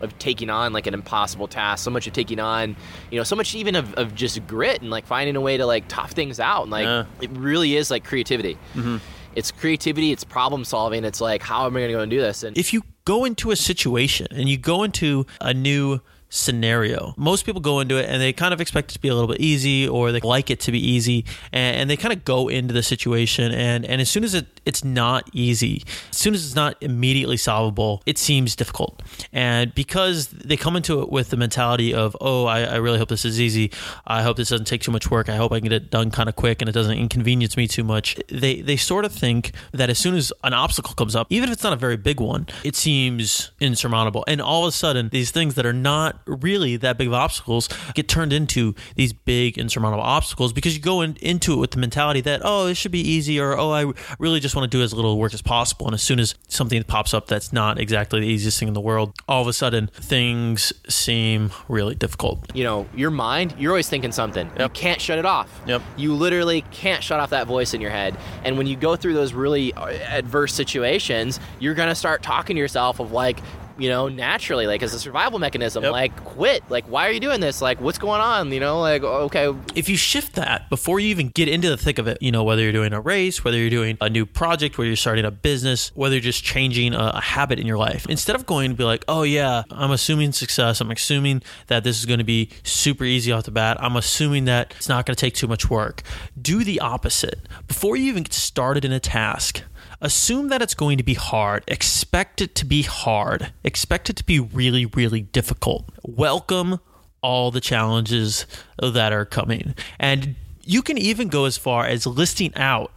of 0.02 0.18
taking 0.20 0.50
on 0.50 0.74
like 0.74 0.88
an 0.88 0.94
impossible 0.94 1.48
task, 1.48 1.84
so 1.86 1.90
much 1.90 2.06
of 2.06 2.12
taking 2.12 2.40
on, 2.40 2.76
you 3.12 3.18
know, 3.18 3.24
so 3.24 3.34
much 3.36 3.56
even 3.56 3.76
of, 3.76 3.94
of 3.94 4.14
just 4.14 4.46
grit 4.46 4.82
and 4.82 4.90
like 4.92 5.06
finding 5.06 5.38
a 5.38 5.42
way 5.42 5.56
to 5.56 5.66
like 5.66 5.86
tough 5.88 6.12
things 6.12 6.38
out. 6.40 6.64
And 6.64 6.72
like 6.72 6.84
Yeah. 6.84 7.06
it 7.22 7.30
really 7.32 7.78
is 7.78 7.90
like 7.90 8.04
creativity. 8.04 8.58
Mm-hmm. 8.74 8.98
It's 9.36 9.52
creativity. 9.52 10.12
It's 10.12 10.24
problem 10.26 10.66
solving. 10.66 11.06
It's 11.06 11.22
like 11.22 11.42
how 11.42 11.66
am 11.66 11.78
I 11.78 11.80
going 11.80 11.90
to 11.92 11.94
go 11.94 12.02
and 12.02 12.10
do 12.12 12.20
this? 12.20 12.44
And 12.44 12.58
if 12.58 12.74
you 12.74 12.84
go 13.06 13.24
into 13.24 13.52
a 13.52 13.56
situation 13.56 14.28
and 14.32 14.50
you 14.50 14.58
go 14.58 14.84
into 14.84 15.26
a 15.40 15.54
new 15.54 16.02
scenario, 16.30 17.14
most 17.18 17.46
people 17.46 17.62
go 17.62 17.80
into 17.80 17.98
it 17.98 18.10
and 18.10 18.22
they 18.22 18.34
kind 18.34 18.54
of 18.54 18.62
expect 18.62 18.92
it 18.92 18.94
to 18.96 19.00
be 19.00 19.08
a 19.08 19.14
little 19.14 19.28
bit 19.28 19.40
easy 19.40 19.88
or 19.88 20.12
they 20.12 20.20
like 20.20 20.50
it 20.50 20.60
to 20.62 20.72
be 20.72 20.80
easy 20.80 21.26
and, 21.52 21.78
and 21.78 21.90
they 21.90 21.98
kind 21.98 22.14
of 22.14 22.26
go 22.26 22.48
into 22.48 22.74
the 22.74 22.84
situation. 22.84 23.52
And, 23.52 23.86
and 23.86 24.02
as 24.02 24.10
soon 24.10 24.24
as 24.24 24.34
it, 24.34 24.55
it's 24.66 24.84
not 24.84 25.30
easy, 25.34 25.84
as 26.10 26.18
soon 26.18 26.34
as 26.34 26.46
it's 26.46 26.56
not 26.56 26.76
immediately 26.82 27.38
solvable, 27.38 28.02
it 28.06 28.18
seems 28.18 28.56
difficult. 28.56 29.02
And 29.32 29.74
because 29.76 30.28
they 30.28 30.58
come 30.58 30.76
into 30.76 31.02
it 31.02 31.10
with 31.10 31.30
the 31.30 31.38
mentality 31.38 31.94
of, 31.94 32.16
oh, 32.22 32.46
I, 32.46 32.62
I 32.62 32.76
really 32.78 32.98
hope 32.98 33.10
this 33.10 33.26
is 33.26 33.40
easy. 33.40 33.72
I 34.08 34.22
hope 34.24 34.38
this 34.38 34.50
doesn't 34.50 34.66
take 34.66 34.82
too 34.82 34.92
much 34.92 35.10
work. 35.12 35.30
I 35.30 35.36
hope 35.36 35.52
I 35.52 35.60
can 35.60 35.70
get 35.70 35.74
it 35.74 35.92
done 35.92 36.12
kind 36.12 36.30
of 36.30 36.36
quick 36.36 36.62
and 36.62 36.70
it 36.70 36.72
doesn't 36.72 36.98
inconvenience 36.98 37.58
me 37.58 37.68
too 37.68 37.84
much. 37.84 38.18
They 38.30 38.62
they 38.62 38.76
sort 38.76 39.06
of 39.06 39.12
think 39.12 39.52
that 39.72 39.90
as 39.90 40.00
soon 40.00 40.16
as 40.16 40.34
an 40.44 40.54
obstacle 40.54 40.94
comes 40.96 41.16
up, 41.16 41.28
even 41.30 41.50
if 41.50 41.54
it's 41.54 41.64
not 41.64 41.74
a 41.74 41.78
very 41.78 41.98
big 41.98 42.20
one, 42.20 42.48
it 42.64 42.76
seems 42.76 43.52
insurmountable. 43.60 44.24
And 44.28 44.42
all 44.42 44.66
of 44.66 44.70
a 44.70 44.72
sudden, 44.72 45.10
these 45.10 45.32
things 45.32 45.56
that 45.56 45.66
are 45.66 45.74
not 45.74 46.20
really 46.26 46.78
that 46.78 46.98
big 46.98 47.08
of 47.08 47.14
obstacles 47.14 47.70
get 47.94 48.08
turned 48.08 48.34
into 48.34 48.74
these 48.96 49.14
big 49.14 49.58
insurmountable 49.58 50.04
obstacles 50.04 50.54
because 50.54 50.76
you 50.76 50.82
go 50.82 51.02
in, 51.02 51.16
into 51.18 51.54
it 51.54 51.58
with 51.58 51.72
the 51.72 51.80
mentality 51.80 52.22
that 52.22 52.42
oh, 52.44 52.66
this 52.66 52.78
should 52.78 52.92
be 52.92 53.02
easy 53.02 53.40
or 53.40 53.58
oh, 53.58 53.72
I 53.72 53.92
really 54.20 54.40
just 54.40 54.55
want 54.56 54.72
to 54.72 54.78
do 54.78 54.84
as 54.84 54.94
little 54.94 55.18
work 55.18 55.34
as 55.34 55.42
possible. 55.42 55.86
And 55.88 55.94
as 55.94 56.02
soon 56.02 56.20
as 56.20 56.36
something 56.48 56.84
pops 56.84 57.14
up 57.14 57.28
that's 57.28 57.52
not 57.52 57.80
exactly 57.80 58.20
the 58.20 58.28
easiest 58.28 58.60
thing 58.60 58.68
in 58.68 58.74
the 58.74 58.82
world, 58.82 59.14
all 59.28 59.42
of 59.42 59.48
a 59.48 59.54
sudden 59.54 59.88
things 59.88 60.74
seem 60.88 61.52
really 61.68 61.96
difficult. 61.96 62.40
you 62.56 62.64
know, 62.64 62.88
your 62.96 63.12
mind, 63.12 63.54
you're 63.58 63.72
always 63.72 63.90
thinking 63.90 64.12
something. 64.12 64.50
You 64.60 64.70
can't 64.70 65.02
shut 65.02 65.20
it 65.20 65.26
off. 65.26 65.50
Yep. 65.68 65.82
You 65.98 66.14
literally 66.14 66.62
can't 66.72 67.04
shut 67.04 67.20
off 67.20 67.30
that 67.32 67.48
voice 67.48 67.74
in 67.74 67.82
your 67.82 67.92
head. 67.92 68.18
And 68.44 68.58
when 68.58 68.68
you 68.68 68.76
go 68.76 68.96
through 68.96 69.14
those 69.14 69.34
really 69.34 69.74
uh, 69.74 69.88
adverse 69.88 70.54
situations, 70.54 71.40
you're 71.60 71.74
going 71.76 71.90
to 71.90 71.96
start 71.96 72.24
talking 72.24 72.56
to 72.56 72.60
yourself 72.60 73.00
of 73.00 73.12
like, 73.12 73.40
you 73.78 73.90
know, 73.90 74.08
naturally, 74.08 74.68
like 74.68 74.82
as 74.84 74.94
a 74.94 75.00
survival 75.00 75.40
mechanism, 75.40 75.84
Yep. 75.84 75.92
like 75.92 76.24
quit. 76.24 76.64
Like, 76.70 76.86
why 76.86 77.08
are 77.08 77.12
you 77.12 77.20
doing 77.20 77.42
this? 77.42 77.62
Like, 77.62 77.82
what's 77.82 77.98
going 77.98 78.22
on? 78.22 78.52
You 78.52 78.60
know, 78.60 78.80
like, 78.80 79.04
okay, 79.04 79.54
if 79.76 79.90
you 79.90 79.98
shift 79.98 80.36
that 80.36 80.70
before 80.70 81.00
you 81.00 81.10
even 81.10 81.30
get 81.30 81.48
into 81.48 81.70
the 81.70 81.78
thick 81.78 82.00
of 82.00 82.08
it, 82.08 82.18
you 82.22 82.32
know, 82.32 82.44
whether 82.44 82.62
you're 82.62 82.72
doing 82.72 82.94
a 82.94 83.02
race, 83.02 83.44
whether 83.44 83.58
you're 83.58 83.70
doing 83.70 83.98
a 84.02 84.10
new 84.10 84.26
project, 84.26 84.78
whether 84.78 84.88
you're 84.88 84.96
starting 84.96 85.26
a 85.26 85.32
business, 85.32 85.92
whether 85.96 86.16
you're 86.16 86.22
just 86.22 86.44
changing 86.44 86.94
a, 86.94 87.12
a 87.16 87.22
habit 87.22 87.60
in 87.60 87.68
your 87.68 87.78
life, 87.78 88.06
instead 88.10 88.36
of 88.36 88.46
going 88.46 88.72
to 88.72 88.78
be 88.78 88.84
like, 88.84 89.04
oh, 89.08 89.24
yeah, 89.24 89.64
I'm 89.72 89.92
assuming 89.92 90.32
success, 90.32 90.80
I'm 90.82 90.92
assuming 90.92 91.44
that 91.68 91.84
this 91.84 92.00
is 92.00 92.06
going 92.06 92.20
to 92.20 92.26
be 92.26 92.50
super 92.64 93.04
easy 93.04 93.32
off 93.32 93.44
the 93.44 93.52
bat, 93.52 93.78
I'm 93.82 93.96
assuming 93.96 94.46
that 94.46 94.74
it's 94.78 94.90
not 94.90 95.06
going 95.06 95.16
to 95.16 95.20
take 95.20 95.34
too 95.36 95.48
much 95.48 95.70
work, 95.70 96.02
do 96.42 96.64
the 96.64 96.80
opposite. 96.80 97.48
Before 97.68 97.96
you 97.96 98.06
even 98.06 98.24
get 98.24 98.34
started 98.34 98.86
in 98.86 98.92
a 98.92 99.00
task, 99.00 99.64
assume 100.02 100.50
that 100.50 100.62
it's 100.62 100.74
going 100.74 100.98
to 100.98 101.04
be 101.04 101.14
hard. 101.14 101.64
Expect 101.68 102.42
it 102.42 102.56
to 102.56 102.66
be 102.66 102.82
hard. 102.84 103.54
Expect 103.64 104.10
it 104.10 104.16
to 104.18 104.24
be 104.24 104.40
really, 104.40 104.86
really 104.86 105.22
difficult. 105.22 105.90
Welcome 106.04 106.80
all 107.22 107.52
the 107.52 107.62
challenges 107.62 108.46
that 108.82 109.12
are 109.12 109.26
coming. 109.26 109.76
And 110.00 110.36
you 110.62 110.82
can 110.82 110.98
even 110.98 111.28
go 111.28 111.46
as 111.46 111.58
far 111.58 111.86
as 111.86 112.06
listing 112.06 112.54
out 112.56 112.92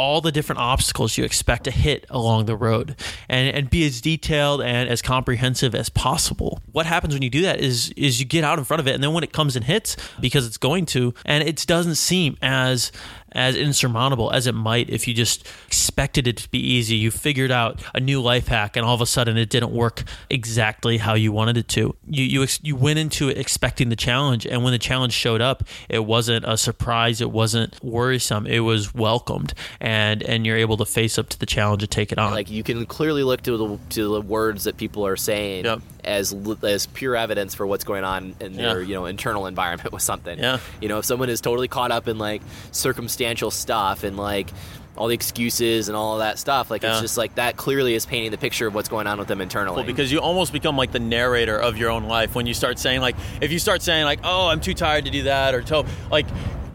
all 0.00 0.22
the 0.22 0.32
different 0.32 0.58
obstacles 0.58 1.18
you 1.18 1.24
expect 1.24 1.64
to 1.64 1.70
hit 1.70 2.06
along 2.08 2.46
the 2.46 2.56
road 2.56 2.96
and, 3.28 3.54
and 3.54 3.68
be 3.68 3.86
as 3.86 4.00
detailed 4.00 4.62
and 4.62 4.88
as 4.88 5.02
comprehensive 5.02 5.74
as 5.74 5.90
possible. 5.90 6.62
What 6.72 6.86
happens 6.86 7.12
when 7.12 7.20
you 7.20 7.28
do 7.28 7.42
that 7.42 7.60
is 7.60 7.90
is 7.98 8.18
you 8.18 8.24
get 8.24 8.42
out 8.42 8.58
in 8.58 8.64
front 8.64 8.80
of 8.80 8.86
it 8.88 8.94
and 8.94 9.04
then 9.04 9.12
when 9.12 9.22
it 9.22 9.34
comes 9.34 9.56
and 9.56 9.64
hits 9.66 9.96
because 10.18 10.46
it's 10.46 10.56
going 10.56 10.86
to 10.86 11.12
and 11.26 11.46
it 11.46 11.66
doesn't 11.66 11.96
seem 11.96 12.38
as 12.40 12.92
as 13.32 13.56
insurmountable 13.56 14.30
as 14.30 14.46
it 14.46 14.54
might 14.54 14.90
if 14.90 15.06
you 15.06 15.14
just 15.14 15.46
expected 15.66 16.26
it 16.26 16.36
to 16.38 16.48
be 16.50 16.58
easy. 16.58 16.96
You 16.96 17.10
figured 17.10 17.50
out 17.50 17.82
a 17.94 18.00
new 18.00 18.20
life 18.20 18.48
hack, 18.48 18.76
and 18.76 18.84
all 18.84 18.94
of 18.94 19.00
a 19.00 19.06
sudden 19.06 19.36
it 19.36 19.50
didn't 19.50 19.72
work 19.72 20.02
exactly 20.28 20.98
how 20.98 21.14
you 21.14 21.32
wanted 21.32 21.56
it 21.56 21.68
to. 21.68 21.94
You 22.08 22.24
you 22.24 22.42
ex- 22.42 22.60
you 22.62 22.76
went 22.76 22.98
into 22.98 23.28
it 23.28 23.38
expecting 23.38 23.88
the 23.88 23.96
challenge, 23.96 24.46
and 24.46 24.64
when 24.64 24.72
the 24.72 24.78
challenge 24.78 25.12
showed 25.12 25.40
up, 25.40 25.64
it 25.88 26.04
wasn't 26.04 26.44
a 26.46 26.56
surprise. 26.56 27.20
It 27.20 27.30
wasn't 27.30 27.82
worrisome. 27.82 28.46
It 28.46 28.60
was 28.60 28.94
welcomed, 28.94 29.54
and 29.90 30.22
and 30.22 30.46
you're 30.46 30.56
able 30.56 30.76
to 30.76 30.84
face 30.84 31.18
up 31.18 31.28
to 31.30 31.38
the 31.38 31.46
challenge 31.46 31.82
and 31.82 31.90
take 31.90 32.12
it 32.12 32.18
on. 32.18 32.30
like 32.32 32.48
you 32.50 32.62
can 32.62 32.86
clearly 32.86 33.24
look 33.24 33.42
to 33.42 33.56
the 33.56 33.78
to 33.90 34.08
the 34.14 34.20
words 34.20 34.64
that 34.64 34.76
people 34.76 35.04
are 35.06 35.16
saying 35.16 35.64
Yep. 35.64 35.80
as 36.04 36.34
as 36.62 36.86
pure 36.86 37.16
evidence 37.16 37.54
for 37.56 37.66
what's 37.66 37.82
going 37.84 38.04
on 38.04 38.34
in 38.40 38.52
their 38.54 38.80
Yeah. 38.80 38.86
you 38.88 38.94
know 38.94 39.06
internal 39.06 39.46
environment 39.46 39.92
with 39.96 40.02
something. 40.02 40.38
Yeah. 40.38 40.58
You 40.80 40.88
know, 40.88 40.98
if 40.98 41.04
someone 41.06 41.28
is 41.28 41.40
totally 41.40 41.68
caught 41.68 41.90
up 41.90 42.06
in 42.08 42.18
like 42.18 42.42
circumstantial 42.72 43.50
stuff 43.50 44.04
and 44.04 44.16
like 44.16 44.48
all 44.96 45.06
the 45.06 45.14
excuses 45.14 45.88
and 45.88 45.96
all 45.96 46.14
of 46.14 46.18
that 46.18 46.38
stuff. 46.38 46.70
Like 46.70 46.84
it's 46.84 47.00
just 47.00 47.16
like 47.16 47.36
that 47.36 47.56
clearly 47.56 47.94
is 47.94 48.04
painting 48.04 48.32
the 48.32 48.36
picture 48.36 48.66
of 48.66 48.74
what's 48.74 48.88
going 48.90 49.06
on 49.06 49.18
with 49.18 49.28
them 49.28 49.40
internally. 49.40 49.76
Well, 49.76 49.84
because 49.86 50.12
you 50.12 50.18
almost 50.20 50.52
become 50.52 50.76
like 50.76 50.92
the 50.92 50.98
narrator 50.98 51.56
of 51.58 51.78
your 51.78 51.90
own 51.90 52.04
life 52.04 52.34
when 52.34 52.44
you 52.46 52.52
start 52.52 52.78
saying 52.78 53.00
like, 53.00 53.16
if 53.40 53.50
you 53.50 53.58
start 53.58 53.80
saying 53.82 54.04
like, 54.04 54.20
"Oh, 54.24 54.48
I'm 54.48 54.60
too 54.60 54.74
tired 54.74 55.06
to 55.06 55.10
do 55.10 55.22
that," 55.22 55.54
or 55.54 55.62
"To," 55.62 55.86
like, 56.10 56.26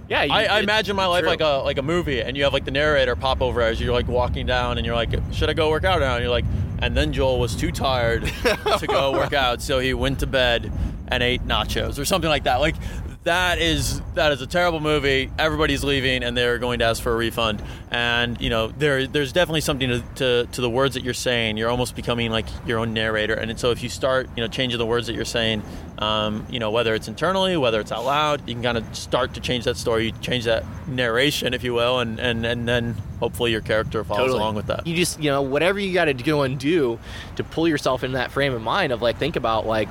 Yeah, 0.08 0.24
you- 0.24 0.32
I, 0.32 0.46
I 0.46 0.60
imagine 0.60 0.96
my 0.96 1.06
life 1.08 1.22
true. 1.22 1.30
like 1.30 1.42
a 1.42 1.62
like 1.64 1.78
a 1.78 1.82
movie, 1.82 2.22
and 2.22 2.38
you 2.38 2.44
have 2.44 2.54
like 2.54 2.66
the 2.66 2.72
narrator 2.72 3.16
pop 3.16 3.42
over 3.42 3.62
as 3.62 3.82
you're 3.82 3.94
like 3.94 4.08
walking 4.08 4.46
down, 4.46 4.78
and 4.78 4.86
you're 4.86 4.96
like, 4.96 5.12
"Should 5.34 5.50
I 5.50 5.54
go 5.54 5.70
work 5.70 5.84
out 5.84 6.00
now?" 6.00 6.16
And 6.16 6.22
you're 6.22 6.32
like, 6.32 6.46
and 6.80 6.96
then 6.96 7.12
Joel 7.14 7.40
was 7.40 7.56
too 7.56 7.72
tired 7.72 8.26
to 8.80 8.86
go 8.88 9.12
work 9.14 9.34
out, 9.34 9.62
so 9.62 9.80
he 9.80 9.94
went 9.94 10.20
to 10.20 10.28
bed 10.28 10.72
and 11.08 11.22
ate 11.24 11.46
nachos 11.48 11.98
or 12.00 12.06
something 12.06 12.30
like 12.30 12.44
that. 12.44 12.58
Like 12.60 12.76
that 13.26 13.58
is 13.60 14.02
that 14.14 14.32
is 14.32 14.42
a 14.42 14.48
terrible 14.48 14.80
movie. 14.80 15.32
Everybody's 15.38 15.84
leaving, 15.84 16.24
and 16.24 16.38
they're 16.38 16.60
going 16.60 16.80
to 16.80 16.86
ask 16.86 17.02
for 17.02 17.12
a 17.12 17.16
refund. 17.16 17.62
And 17.92 18.40
you 18.40 18.50
know, 18.50 18.68
there 18.68 19.08
there's 19.08 19.34
definitely 19.34 19.62
something 19.62 19.90
to, 19.90 20.04
to 20.16 20.48
to 20.52 20.62
the 20.62 20.70
words 20.70 20.94
that 20.94 21.04
you're 21.04 21.16
saying. 21.16 21.58
You're 21.58 21.70
almost 21.70 21.96
becoming 21.96 22.32
like 22.32 22.46
your 22.68 22.80
own 22.80 22.94
narrator. 22.94 23.34
And 23.34 23.60
so 23.60 23.72
if 23.72 23.82
you 23.82 23.90
start, 23.90 24.30
you 24.36 24.44
know, 24.44 24.48
changing 24.48 24.78
the 24.78 24.86
words 24.86 25.08
that 25.08 25.14
you're 25.14 25.26
saying, 25.26 25.64
um, 25.98 26.46
you 26.52 26.60
know, 26.60 26.70
whether 26.70 26.94
it's 26.94 27.08
internally, 27.08 27.58
whether 27.58 27.80
it's 27.80 27.92
out 27.92 28.06
loud, 28.06 28.48
you 28.48 28.54
can 28.54 28.64
kind 28.64 28.78
of 28.78 28.96
start 28.96 29.34
to 29.34 29.40
change 29.40 29.66
that 29.66 29.78
story, 29.78 30.06
you 30.06 30.12
change 30.22 30.46
that 30.46 30.64
narration, 30.88 31.56
if 31.56 31.64
you 31.64 31.74
will, 31.74 32.00
and 32.00 32.20
and 32.20 32.46
and 32.46 32.68
then 32.68 32.96
hopefully 33.20 33.52
your 33.52 33.62
character 33.62 34.04
follows 34.04 34.28
Totally. 34.28 34.40
along 34.40 34.56
with 34.56 34.68
that. 34.68 34.86
You 34.86 34.96
just, 34.96 35.20
you 35.20 35.32
know, 35.32 35.42
whatever 35.42 35.80
you 35.80 35.94
got 35.94 36.06
to 36.06 36.14
go 36.14 36.44
and 36.44 36.60
do 36.60 37.00
to 37.38 37.44
pull 37.44 37.68
yourself 37.68 38.04
in 38.04 38.12
that 38.12 38.32
frame 38.32 38.54
of 38.54 38.62
mind 38.62 38.92
of 38.92 39.02
like, 39.02 39.18
think 39.18 39.36
about 39.36 39.66
like, 39.66 39.90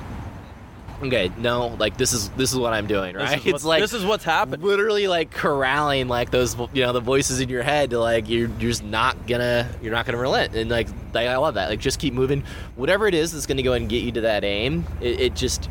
okay, 1.03 1.31
no, 1.37 1.67
like 1.79 1.97
this 1.97 2.13
is 2.13 2.29
this 2.31 2.51
is 2.51 2.59
what 2.59 2.73
I'm 2.73 2.87
doing, 2.87 3.15
right? 3.15 3.45
it's 3.45 3.63
like 3.63 3.81
this 3.81 3.93
is 3.93 4.05
what's 4.05 4.23
happening. 4.23 4.65
literally 4.65 5.07
like 5.07 5.31
corralling 5.31 6.07
like 6.07 6.31
those, 6.31 6.55
you 6.73 6.83
know, 6.83 6.93
the 6.93 6.99
voices 6.99 7.39
in 7.39 7.49
your 7.49 7.63
head 7.63 7.91
to 7.91 7.99
like 7.99 8.29
you're, 8.29 8.49
you're 8.49 8.71
just 8.71 8.83
not 8.83 9.27
gonna 9.27 9.69
you're 9.81 9.91
not 9.91 10.05
gonna 10.05 10.17
relent, 10.17 10.55
and 10.55 10.69
like, 10.69 10.87
I 11.13 11.35
love 11.37 11.55
that. 11.55 11.69
Like 11.69 11.79
just 11.79 11.99
keep 11.99 12.13
moving, 12.13 12.43
whatever 12.75 13.07
it 13.07 13.13
is 13.13 13.31
that's 13.31 13.45
gonna 13.45 13.63
go 13.63 13.73
and 13.73 13.89
get 13.89 14.03
you 14.03 14.11
to 14.13 14.21
that 14.21 14.43
aim. 14.43 14.85
It, 15.01 15.19
it 15.19 15.35
just 15.35 15.69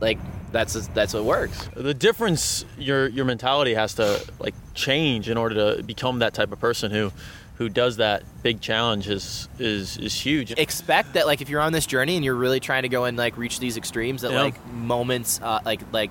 like 0.00 0.18
that's 0.52 0.86
that's 0.88 1.12
what 1.12 1.24
works. 1.24 1.68
the 1.74 1.94
difference 1.94 2.64
your 2.78 3.08
your 3.08 3.24
mentality 3.24 3.74
has 3.74 3.94
to 3.94 4.24
like 4.38 4.54
change 4.74 5.28
in 5.28 5.36
order 5.36 5.76
to 5.76 5.82
become 5.82 6.20
that 6.20 6.34
type 6.34 6.52
of 6.52 6.60
person 6.60 6.90
who 6.90 7.12
who 7.58 7.68
does 7.68 7.96
that 7.96 8.22
big 8.42 8.60
challenge 8.60 9.08
is 9.08 9.48
is 9.58 9.96
is 9.98 10.14
huge. 10.14 10.52
expect 10.52 11.14
that 11.14 11.26
like 11.26 11.40
if 11.40 11.48
you're 11.48 11.60
on 11.60 11.72
this 11.72 11.86
journey 11.86 12.16
and 12.16 12.24
you're 12.24 12.34
really 12.34 12.60
trying 12.60 12.82
to 12.82 12.88
go 12.88 13.04
and 13.04 13.16
like 13.16 13.36
reach 13.38 13.58
these 13.60 13.76
extremes 13.76 14.22
that 14.22 14.32
Yeah. 14.32 14.42
like 14.42 14.66
moments 14.72 15.40
uh, 15.42 15.60
like 15.64 15.80
like 15.92 16.10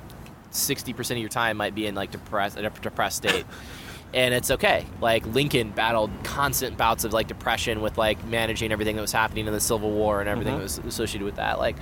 60% 0.51 1.11
of 1.11 1.17
your 1.17 1.29
time 1.29 1.57
might 1.57 1.75
be 1.75 1.85
in 1.85 1.95
like 1.95 2.11
depressed 2.11 2.57
in 2.57 2.65
a 2.65 2.69
depressed 2.69 3.17
state 3.17 3.45
and 4.13 4.33
it's 4.33 4.49
okay 4.51 4.85
like 5.01 5.25
lincoln 5.27 5.71
battled 5.71 6.09
constant 6.23 6.77
bouts 6.77 7.03
of 7.03 7.11
like 7.13 7.27
depression 7.27 7.81
with 7.81 7.97
like 7.97 8.23
managing 8.25 8.71
everything 8.71 8.95
that 8.95 9.01
was 9.01 9.11
happening 9.11 9.45
in 9.47 9.53
the 9.53 9.59
civil 9.59 9.91
war 9.91 10.21
and 10.21 10.29
everything 10.29 10.53
Mhm. 10.53 10.57
that 10.57 10.63
was 10.63 10.77
associated 10.79 11.25
with 11.25 11.35
that 11.35 11.59
like 11.59 11.75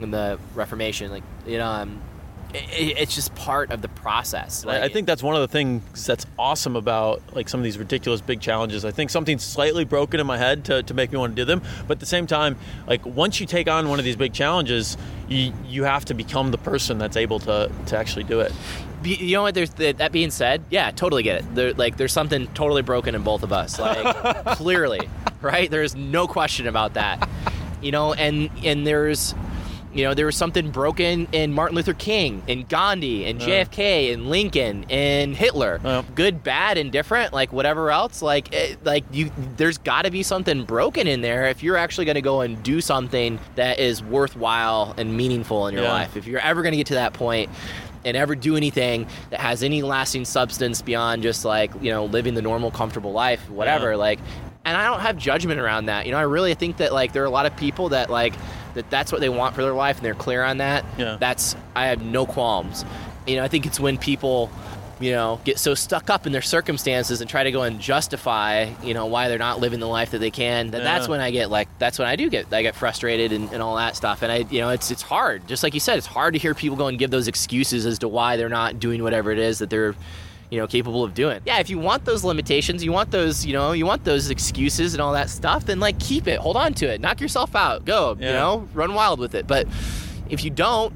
in 0.00 0.10
the 0.10 0.38
reformation 0.54 1.10
like 1.10 1.22
you 1.46 1.58
know 1.58 1.68
um, 1.68 2.00
it, 2.54 2.98
it's 2.98 3.14
just 3.14 3.34
part 3.34 3.70
of 3.70 3.82
the 3.82 3.88
process 3.88 4.64
I- 4.66 4.84
I 4.84 4.88
think 4.88 5.06
that's 5.06 5.22
one 5.22 5.34
of 5.34 5.40
the 5.40 5.48
things 5.48 6.06
that's 6.06 6.26
awesome 6.38 6.76
about 6.76 7.22
like 7.34 7.48
some 7.48 7.60
of 7.60 7.64
these 7.64 7.78
ridiculous 7.78 8.20
big 8.20 8.40
challenges. 8.40 8.84
I 8.84 8.90
think 8.90 9.10
something's 9.10 9.42
slightly 9.44 9.84
broken 9.84 10.20
in 10.20 10.26
my 10.26 10.38
head 10.38 10.64
to, 10.66 10.82
to 10.82 10.94
make 10.94 11.12
me 11.12 11.18
want 11.18 11.34
to 11.36 11.42
do 11.42 11.44
them, 11.44 11.62
but 11.86 11.96
at 11.96 12.00
the 12.00 12.06
same 12.06 12.26
time, 12.26 12.56
like 12.86 13.04
once 13.04 13.40
you 13.40 13.46
take 13.46 13.68
on 13.68 13.88
one 13.88 13.98
of 13.98 14.04
these 14.04 14.16
big 14.16 14.32
challenges, 14.32 14.96
you 15.28 15.52
you 15.66 15.84
have 15.84 16.04
to 16.06 16.14
become 16.14 16.50
the 16.50 16.58
person 16.58 16.98
that's 16.98 17.16
able 17.16 17.38
to 17.40 17.70
to 17.86 17.96
actually 17.96 18.24
do 18.24 18.40
it. 18.40 18.52
You 19.04 19.36
know 19.36 19.42
what? 19.42 19.54
There's 19.54 19.70
that 19.70 19.98
that 19.98 20.10
being 20.12 20.30
said, 20.30 20.62
yeah, 20.70 20.90
totally 20.90 21.22
get 21.22 21.40
it. 21.40 21.54
There, 21.54 21.72
like, 21.74 21.96
there's 21.96 22.12
something 22.12 22.46
totally 22.54 22.82
broken 22.82 23.14
in 23.14 23.22
both 23.22 23.42
of 23.42 23.52
us. 23.52 23.78
Like, 23.78 24.44
clearly, 24.56 25.08
right? 25.42 25.70
There's 25.70 25.94
no 25.94 26.26
question 26.26 26.66
about 26.66 26.94
that. 26.94 27.28
You 27.82 27.92
know, 27.92 28.14
and 28.14 28.50
and 28.64 28.86
there's, 28.86 29.34
you 29.96 30.04
know, 30.04 30.14
there 30.14 30.26
was 30.26 30.36
something 30.36 30.70
broken 30.70 31.26
in 31.32 31.52
Martin 31.52 31.76
Luther 31.76 31.94
King, 31.94 32.42
in 32.46 32.64
Gandhi, 32.64 33.24
and 33.26 33.40
Yeah. 33.40 33.64
JFK, 33.64 34.12
and 34.12 34.28
Lincoln, 34.28 34.84
and 34.90 35.36
Hitler. 35.36 35.80
Yeah. 35.84 36.02
Good, 36.14 36.42
bad, 36.42 36.78
and 36.78 36.92
different. 36.92 37.32
Like 37.32 37.52
whatever 37.52 37.90
else. 37.90 38.22
Like, 38.22 38.52
it, 38.52 38.84
like 38.84 39.04
you, 39.12 39.30
there's 39.56 39.78
got 39.78 40.02
to 40.04 40.10
be 40.10 40.22
something 40.22 40.64
broken 40.64 41.06
in 41.06 41.20
there 41.20 41.46
if 41.46 41.62
you're 41.62 41.76
actually 41.76 42.04
going 42.04 42.16
to 42.16 42.22
go 42.22 42.40
and 42.42 42.62
do 42.62 42.80
something 42.80 43.38
that 43.54 43.78
is 43.78 44.02
worthwhile 44.02 44.94
and 44.96 45.16
meaningful 45.16 45.66
in 45.68 45.74
your 45.74 45.84
Yeah. 45.84 45.92
life. 45.92 46.16
If 46.16 46.26
you're 46.26 46.40
ever 46.40 46.62
going 46.62 46.72
to 46.72 46.78
get 46.78 46.88
to 46.88 46.94
that 46.94 47.12
point 47.12 47.50
and 48.04 48.16
ever 48.16 48.34
do 48.36 48.56
anything 48.56 49.06
that 49.30 49.40
has 49.40 49.62
any 49.62 49.82
lasting 49.82 50.24
substance 50.24 50.80
beyond 50.82 51.22
just 51.22 51.44
like 51.44 51.72
you 51.80 51.90
know 51.90 52.04
living 52.04 52.34
the 52.34 52.42
normal 52.42 52.70
comfortable 52.70 53.10
life 53.10 53.50
whatever 53.50 53.90
Yeah. 53.90 53.96
like 53.96 54.20
and 54.64 54.76
i 54.76 54.84
don't 54.84 55.00
have 55.00 55.16
judgment 55.16 55.58
around 55.58 55.86
that 55.86 56.06
you 56.06 56.12
know 56.12 56.18
i 56.18 56.22
really 56.22 56.54
think 56.54 56.76
that 56.76 56.92
like 56.92 57.12
there 57.12 57.24
are 57.24 57.26
a 57.26 57.30
lot 57.30 57.46
of 57.46 57.56
people 57.56 57.88
that 57.88 58.08
like 58.08 58.34
that 58.76 58.88
that's 58.90 59.10
what 59.12 59.20
they 59.20 59.28
want 59.28 59.54
for 59.54 59.62
their 59.62 59.74
life 59.74 59.96
and 59.96 60.06
they're 60.06 60.14
clear 60.14 60.42
on 60.42 60.58
that 60.58 60.84
Yeah. 60.96 61.16
that's 61.18 61.56
i 61.74 61.86
have 61.88 62.00
no 62.00 62.24
qualms. 62.26 62.84
You 63.26 63.36
know 63.36 63.42
i 63.44 63.48
think 63.48 63.66
it's 63.66 63.80
when 63.80 63.98
people 63.98 64.50
you 64.98 65.10
know 65.10 65.40
get 65.44 65.58
so 65.58 65.74
stuck 65.74 66.08
up 66.08 66.26
in 66.26 66.32
their 66.32 66.40
circumstances 66.40 67.20
and 67.20 67.28
try 67.28 67.42
to 67.44 67.50
go 67.52 67.62
and 67.64 67.80
justify 67.80 68.70
you 68.82 68.94
know 68.94 69.04
why 69.06 69.28
they're 69.28 69.36
not 69.36 69.60
living 69.60 69.78
the 69.80 69.86
life 69.86 70.12
that 70.12 70.20
they 70.20 70.30
can 70.30 70.70
that 70.70 70.82
that's 70.82 71.06
when 71.06 71.20
i 71.20 71.30
get 71.30 71.50
like 71.50 71.68
that's 71.78 71.98
when 71.98 72.08
i 72.08 72.16
do 72.16 72.30
get 72.30 72.50
i 72.52 72.62
get 72.62 72.74
frustrated 72.74 73.30
and, 73.32 73.52
and 73.52 73.60
all 73.62 73.76
that 73.76 73.94
stuff. 73.96 74.22
And 74.22 74.32
i 74.32 74.36
you 74.48 74.60
know 74.60 74.70
it's 74.70 74.90
it's 74.90 75.02
hard. 75.02 75.46
Just 75.48 75.62
like 75.62 75.74
you 75.74 75.80
said 75.80 75.98
it's 75.98 76.06
hard 76.06 76.32
to 76.32 76.38
hear 76.38 76.54
people 76.54 76.76
go 76.78 76.86
and 76.86 76.98
give 76.98 77.10
those 77.10 77.28
excuses 77.28 77.84
as 77.84 77.98
to 77.98 78.08
why 78.08 78.36
they're 78.38 78.48
not 78.48 78.80
doing 78.80 79.02
whatever 79.02 79.30
it 79.32 79.38
is 79.38 79.58
that 79.58 79.68
they're 79.68 79.94
you 80.50 80.58
know 80.58 80.66
capable 80.66 81.04
of 81.04 81.14
doing. 81.14 81.40
Yeah 81.44 81.58
if 81.58 81.70
you 81.70 81.78
want 81.78 82.04
those 82.04 82.24
limitations 82.24 82.84
you 82.84 82.92
want 82.92 83.10
those 83.10 83.44
you 83.44 83.52
know 83.52 83.72
you 83.72 83.86
want 83.86 84.04
those 84.04 84.30
excuses 84.30 84.94
and 84.94 85.00
all 85.00 85.12
that 85.12 85.30
stuff 85.30 85.66
then 85.66 85.80
like 85.80 85.98
keep 85.98 86.28
it. 86.28 86.38
Hold 86.38 86.56
on 86.56 86.74
to 86.74 86.86
it. 86.86 87.00
Knock 87.00 87.20
yourself 87.20 87.54
out. 87.54 87.84
Go 87.84 88.16
you 88.18 88.26
know? 88.26 88.68
Run 88.74 88.94
wild 88.94 89.18
with 89.18 89.34
it. 89.34 89.46
But 89.46 89.66
if 90.28 90.44
you 90.44 90.50
don't 90.50 90.92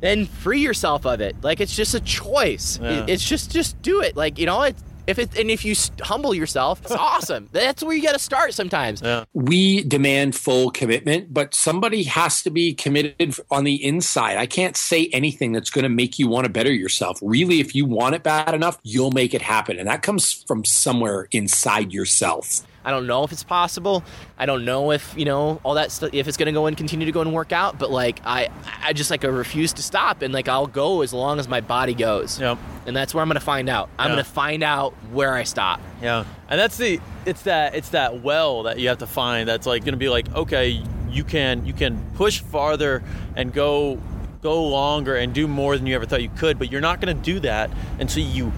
then 0.00 0.26
free 0.26 0.60
yourself 0.60 1.06
of 1.06 1.20
it. 1.20 1.36
Like 1.42 1.60
it's 1.60 1.74
just 1.74 1.94
a 1.94 2.00
choice. 2.00 2.78
Yeah. 2.80 3.06
It's 3.08 3.26
just 3.26 3.50
just 3.50 3.80
do 3.82 4.02
it. 4.02 4.16
Like 4.16 4.38
you 4.38 4.46
know 4.46 4.62
it 4.62 4.76
if 5.06 5.18
it 5.18 5.36
and 5.38 5.50
if 5.50 5.64
you 5.64 5.74
humble 6.02 6.34
yourself 6.34 6.80
it's 6.82 6.90
awesome 6.92 7.48
that's 7.52 7.82
where 7.82 7.94
you 7.96 8.02
got 8.02 8.12
to 8.12 8.18
start 8.18 8.52
sometimes 8.54 9.02
Yeah. 9.02 9.24
we 9.34 9.82
demand 9.82 10.34
full 10.36 10.70
commitment, 10.70 11.32
but 11.32 11.54
somebody 11.54 12.02
has 12.04 12.42
to 12.42 12.50
be 12.50 12.74
committed 12.74 13.36
on 13.50 13.64
the 13.64 13.82
inside. 13.84 14.36
I 14.36 14.46
can't 14.46 14.76
say 14.76 15.08
anything 15.12 15.52
that's 15.52 15.70
going 15.70 15.84
to 15.84 15.88
make 15.88 16.18
you 16.18 16.28
want 16.28 16.44
to 16.44 16.50
better 16.52 16.72
yourself. 16.72 17.18
Really, 17.22 17.60
if 17.60 17.74
you 17.74 17.84
want 17.86 18.14
it 18.14 18.22
bad 18.22 18.54
enough, 18.54 18.78
you'll 18.82 19.10
make 19.10 19.34
it 19.34 19.42
happen. 19.42 19.78
And 19.78 19.88
that 19.88 20.02
comes 20.02 20.32
from 20.32 20.64
somewhere 20.64 21.28
inside 21.32 21.92
yourself. 21.92 22.62
I 22.86 22.90
don't 22.92 23.06
know 23.06 23.24
if 23.24 23.32
it's 23.32 23.42
possible. 23.44 24.02
I 24.38 24.46
don't 24.46 24.64
know 24.64 24.92
if 24.92 25.12
you 25.18 25.24
know 25.26 25.60
all 25.64 25.74
that 25.74 25.90
stuff. 25.90 26.10
If 26.14 26.28
it's 26.28 26.36
gonna 26.36 26.52
go 26.52 26.66
and 26.66 26.76
continue 26.76 27.04
to 27.04 27.12
go 27.12 27.20
and 27.20 27.34
work 27.34 27.52
out, 27.52 27.78
but 27.78 27.90
like 27.90 28.20
I, 28.24 28.48
I 28.82 28.92
just 28.94 29.10
like 29.10 29.24
I 29.24 29.28
refuse 29.28 29.72
to 29.74 29.82
stop, 29.82 30.22
and 30.22 30.32
like 30.32 30.48
I'll 30.48 30.68
go 30.68 31.02
as 31.02 31.12
long 31.12 31.38
as 31.40 31.48
my 31.48 31.60
body 31.60 31.94
goes. 31.94 32.40
Yep. 32.40 32.56
And 32.86 32.96
that's 32.96 33.12
where 33.12 33.20
I'm 33.22 33.28
gonna 33.28 33.40
find 33.40 33.68
out. 33.68 33.90
I'm 33.98 34.06
Yeah. 34.10 34.12
gonna 34.12 34.24
find 34.24 34.62
out 34.62 34.94
where 35.12 35.34
I 35.34 35.42
stop. 35.42 35.80
Yeah, 36.00 36.24
and 36.48 36.58
that's 36.60 36.76
the 36.78 37.00
it's 37.26 37.42
that 37.42 37.74
it's 37.74 37.88
that 37.90 38.22
well 38.22 38.62
that 38.62 38.78
you 38.78 38.88
have 38.88 38.98
to 38.98 39.06
find 39.08 39.48
that's 39.48 39.66
like 39.66 39.82
going 39.82 39.94
to 39.94 39.98
be 39.98 40.08
like 40.08 40.32
okay, 40.34 40.80
you 41.10 41.24
can 41.24 41.66
you 41.66 41.72
can 41.72 41.98
push 42.14 42.40
farther 42.40 43.02
and 43.34 43.52
go 43.52 43.98
go 44.42 44.62
longer 44.68 45.16
and 45.16 45.34
do 45.34 45.48
more 45.48 45.76
than 45.76 45.88
you 45.88 45.94
ever 45.96 46.06
thought 46.06 46.22
you 46.22 46.28
could, 46.36 46.56
but 46.56 46.70
you're 46.70 46.80
not 46.80 47.00
going 47.00 47.16
to 47.16 47.20
do 47.20 47.40
that 47.40 47.68
until 47.98 48.22
you 48.22 48.52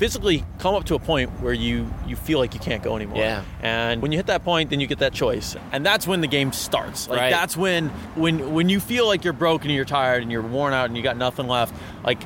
physically 0.00 0.42
come 0.58 0.74
up 0.74 0.84
to 0.84 0.94
a 0.94 0.98
point 0.98 1.28
where 1.42 1.52
you 1.52 1.86
you 2.06 2.16
feel 2.16 2.38
like 2.38 2.54
you 2.54 2.60
can't 2.60 2.82
go 2.82 2.96
anymore. 2.96 3.18
Yeah. 3.18 3.44
And 3.60 4.00
when 4.00 4.12
you 4.12 4.18
hit 4.18 4.28
that 4.28 4.42
point, 4.44 4.70
then 4.70 4.80
you 4.80 4.86
get 4.86 5.00
that 5.00 5.12
choice, 5.12 5.54
and 5.72 5.84
that's 5.84 6.06
when 6.06 6.22
the 6.22 6.26
game 6.26 6.52
starts. 6.52 7.06
Like 7.06 7.20
Right. 7.20 7.30
that's 7.30 7.54
when 7.54 7.90
when 8.16 8.54
when 8.54 8.70
you 8.70 8.80
feel 8.80 9.06
like 9.06 9.24
you're 9.24 9.34
broken 9.34 9.68
and 9.68 9.76
you're 9.76 9.84
tired 9.84 10.22
and 10.22 10.32
you're 10.32 10.40
worn 10.40 10.72
out 10.72 10.86
and 10.86 10.96
you 10.96 11.02
got 11.02 11.18
nothing 11.18 11.46
left. 11.48 11.74
Like 12.02 12.22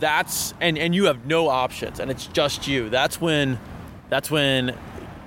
that's 0.00 0.52
and 0.60 0.76
and 0.76 0.96
you 0.96 1.04
have 1.04 1.24
no 1.24 1.48
options 1.48 2.00
and 2.00 2.10
it's 2.10 2.26
just 2.26 2.66
you. 2.66 2.90
That's 2.90 3.20
when 3.20 3.60
that's 4.10 4.28
when 4.28 4.76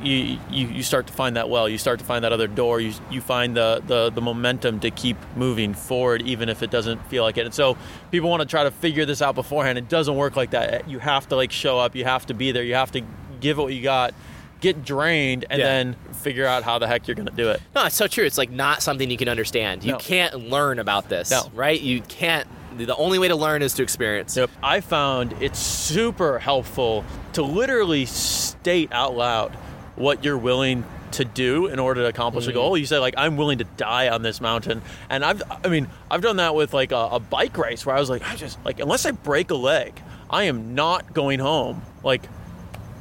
you, 0.02 0.38
you 0.52 0.68
you 0.68 0.84
start 0.84 1.08
to 1.08 1.14
find 1.14 1.36
that 1.38 1.50
well. 1.50 1.70
You 1.70 1.78
start 1.78 2.00
to 2.00 2.06
find 2.06 2.24
that 2.26 2.34
other 2.34 2.48
door. 2.48 2.80
You 2.82 2.94
you 3.10 3.22
find 3.22 3.56
the 3.56 3.82
the 3.88 4.10
the 4.10 4.22
momentum 4.22 4.80
to 4.82 4.92
keep 4.92 5.18
moving 5.36 5.74
forward, 5.74 6.22
even 6.24 6.50
if 6.50 6.62
it 6.64 6.70
doesn't 6.72 7.06
feel 7.08 7.24
like 7.24 7.38
it. 7.38 7.46
And 7.46 7.54
so 7.54 7.78
people 8.12 8.30
want 8.30 8.42
to 8.42 8.48
try 8.48 8.64
to 8.64 8.72
figure 8.72 9.06
this 9.06 9.22
out 9.22 9.36
beforehand. 9.36 9.78
It 9.78 9.88
doesn't 9.88 10.16
work 10.16 10.36
like 10.36 10.52
that. 10.52 10.90
You 10.90 11.00
have 11.00 11.28
to 11.30 11.36
like 11.36 11.52
show 11.52 11.80
up. 11.80 11.96
You 11.96 12.04
have 12.04 12.26
to 12.28 12.34
be 12.34 12.52
there. 12.52 12.64
You 12.64 12.76
have 12.76 12.92
to 12.92 13.02
give 13.40 13.58
what 13.58 13.74
you 13.74 13.82
got. 13.82 14.14
Get 14.62 14.84
drained 14.84 15.46
and 15.50 15.60
Yeah. 15.60 15.66
then 15.66 15.96
figure 16.14 16.46
out 16.46 16.64
how 16.64 16.80
the 16.80 16.88
heck 16.88 17.08
you're 17.08 17.16
going 17.16 17.28
to 17.28 17.34
do 17.36 17.50
it. 17.50 17.62
No, 17.76 17.86
it's 17.86 17.96
so 17.96 18.08
true. 18.08 18.26
It's 18.26 18.38
like 18.38 18.50
not 18.50 18.82
something 18.82 19.10
you 19.12 19.18
can 19.18 19.30
understand. 19.30 19.84
You 19.84 19.92
No. 19.94 19.98
can't 20.00 20.50
learn 20.50 20.80
about 20.80 21.08
this, 21.10 21.30
No. 21.32 21.52
right? 21.54 21.80
You 21.80 22.02
can't. 22.02 22.48
The 22.78 22.96
only 22.96 23.20
way 23.20 23.28
to 23.30 23.36
learn 23.36 23.62
is 23.62 23.74
to 23.76 23.84
experience. 23.84 24.36
Yep. 24.36 24.50
I 24.64 24.82
found 24.82 25.36
it's 25.40 25.60
super 25.60 26.40
helpful 26.40 27.06
to 27.34 27.44
literally 27.44 28.06
state 28.06 28.90
out 28.92 29.16
loud 29.16 29.56
what 29.96 30.24
you're 30.24 30.38
willing 30.38 30.84
to 31.12 31.26
do 31.26 31.68
in 31.68 31.80
order 31.80 32.02
to 32.02 32.08
accomplish 32.08 32.48
a 32.48 32.52
mm. 32.52 32.56
goal. 32.56 32.78
You 32.78 32.86
say 32.86 32.98
like 32.98 33.14
I'm 33.18 33.38
willing 33.38 33.60
to 33.60 33.64
die 33.64 34.10
on 34.10 34.22
this 34.22 34.42
mountain, 34.42 34.82
and 35.10 35.24
I've 35.24 35.42
I 35.64 35.68
mean 35.70 35.88
I've 36.12 36.22
done 36.22 36.38
that 36.38 36.56
with 36.56 36.74
like 36.74 36.92
a, 36.92 37.10
a 37.14 37.20
bike 37.20 37.58
race 37.58 37.86
where 37.86 37.96
I 37.96 38.00
was 38.00 38.10
like 38.10 38.24
I 38.24 38.36
just 38.36 38.64
like 38.66 38.80
unless 38.80 39.06
I 39.06 39.12
break 39.12 39.52
a 39.52 39.56
leg, 39.56 40.00
I 40.30 40.44
am 40.44 40.76
not 40.76 41.14
going 41.14 41.40
home. 41.40 41.82
Like 42.04 42.24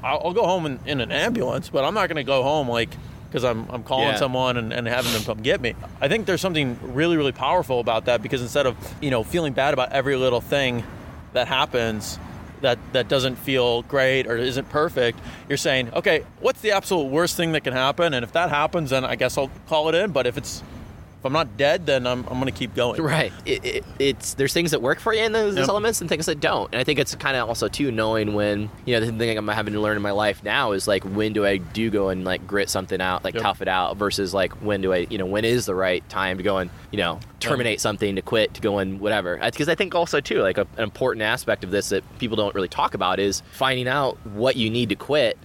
I'll, 0.03 0.21
I'll 0.25 0.33
go 0.35 0.45
home 0.47 0.67
in, 0.67 0.81
in 0.87 1.01
an 1.01 1.11
ambulance, 1.11 1.71
but 1.71 1.85
I'm 1.85 1.95
not 1.95 2.09
going 2.09 2.17
to 2.17 2.25
go 2.25 2.43
home 2.43 2.69
like 2.69 2.91
because 3.29 3.43
I'm, 3.43 3.69
I'm 3.69 3.83
calling 3.83 4.11
Yeah. 4.11 4.17
someone 4.17 4.57
and, 4.57 4.73
and 4.73 4.87
having 4.87 5.13
them 5.13 5.25
come 5.25 5.43
get 5.43 5.61
me. 5.61 5.75
I 6.01 6.07
think 6.07 6.27
there's 6.27 6.41
something 6.41 6.79
really, 6.95 7.17
really 7.17 7.33
powerful 7.33 7.81
about 7.81 8.05
that 8.05 8.23
because 8.23 8.41
instead 8.41 8.65
of, 8.65 8.77
you 9.01 9.11
know, 9.11 9.25
feeling 9.25 9.55
bad 9.55 9.75
about 9.75 9.91
every 9.91 10.15
little 10.15 10.41
thing 10.41 10.85
that 11.33 11.49
happens 11.49 12.21
that, 12.61 12.79
that 12.93 13.09
doesn't 13.09 13.37
feel 13.37 13.83
great 13.83 14.27
or 14.27 14.37
isn't 14.37 14.69
perfect, 14.71 15.19
you're 15.49 15.59
saying, 15.59 15.93
okay, 15.93 16.25
what's 16.41 16.61
the 16.61 16.73
absolute 16.73 17.07
worst 17.07 17.37
thing 17.37 17.53
that 17.53 17.63
can 17.63 17.73
happen? 17.73 18.15
And 18.15 18.25
if 18.25 18.33
that 18.33 18.51
happens, 18.51 18.91
then 18.91 19.05
I 19.05 19.17
guess 19.17 19.37
I'll 19.39 19.51
call 19.69 19.89
it 19.89 19.95
in. 19.95 20.13
But 20.13 20.27
if 20.27 20.37
it's, 20.37 20.63
if 21.25 21.27
I'm 21.27 21.33
not 21.33 21.57
dead, 21.57 21.87
then 21.87 22.07
I'm, 22.07 22.21
I'm 22.29 22.35
going 22.39 22.45
to 22.45 22.51
keep 22.53 22.75
going. 22.75 23.03
Right. 23.15 23.33
It, 23.47 23.65
it, 23.65 23.85
it's 23.99 24.35
there's 24.35 24.53
things 24.53 24.73
that 24.73 24.83
work 24.83 25.01
for 25.01 25.15
you 25.15 25.23
in 25.25 25.33
those, 25.33 25.55
those 25.55 25.63
Yep. 25.63 25.69
elements 25.71 26.01
and 26.03 26.11
things 26.11 26.27
that 26.27 26.39
don't. 26.39 26.71
And 26.71 26.79
I 26.79 26.85
think 26.85 26.99
it's 26.99 27.15
kind 27.15 27.35
of 27.35 27.49
also 27.49 27.67
too 27.67 27.91
knowing 27.91 28.35
when 28.35 28.69
you 28.85 28.93
know 28.95 29.01
the 29.07 29.11
thing 29.11 29.39
I'm 29.39 29.49
having 29.49 29.73
to 29.73 29.81
learn 29.81 29.97
in 29.97 30.03
my 30.03 30.11
life 30.11 30.45
now 30.45 30.73
is 30.73 30.87
like 30.87 31.03
when 31.05 31.33
do 31.33 31.47
I 31.47 31.57
do 31.57 31.89
go 31.89 32.11
and 32.11 32.25
like 32.27 32.47
grit 32.47 32.69
something 32.69 33.01
out, 33.01 33.25
like 33.25 33.35
Yep. 33.35 33.43
tough 33.43 33.63
it 33.63 33.69
out, 33.69 33.97
versus 33.97 34.35
like 34.35 34.53
when 34.63 34.83
do 34.83 34.93
I 34.93 35.07
you 35.09 35.17
know 35.17 35.25
when 35.25 35.47
is 35.47 35.65
the 35.65 35.75
right 35.75 36.07
time 36.11 36.37
to 36.37 36.43
go 36.43 36.59
and 36.59 36.69
you 36.91 36.99
know 36.99 37.21
terminate 37.41 37.81
something 37.81 38.17
to 38.17 38.23
quit 38.23 38.53
to 38.55 38.61
go 38.61 38.77
and 38.79 39.01
whatever. 39.01 39.39
Because 39.43 39.71
I 39.71 39.75
think 39.75 39.95
also 39.95 40.21
too 40.21 40.41
like 40.43 40.59
a, 40.59 40.67
an 40.77 40.83
important 40.83 41.23
aspect 41.23 41.65
of 41.65 41.71
this 41.71 41.89
that 41.89 42.05
people 42.19 42.37
don't 42.37 42.55
really 42.55 42.69
talk 42.69 42.93
about 42.93 43.19
is 43.19 43.43
finding 43.53 43.89
out 43.89 44.19
what 44.27 44.57
you 44.57 44.69
need 44.69 44.91
to 44.91 44.95
quit 44.97 45.39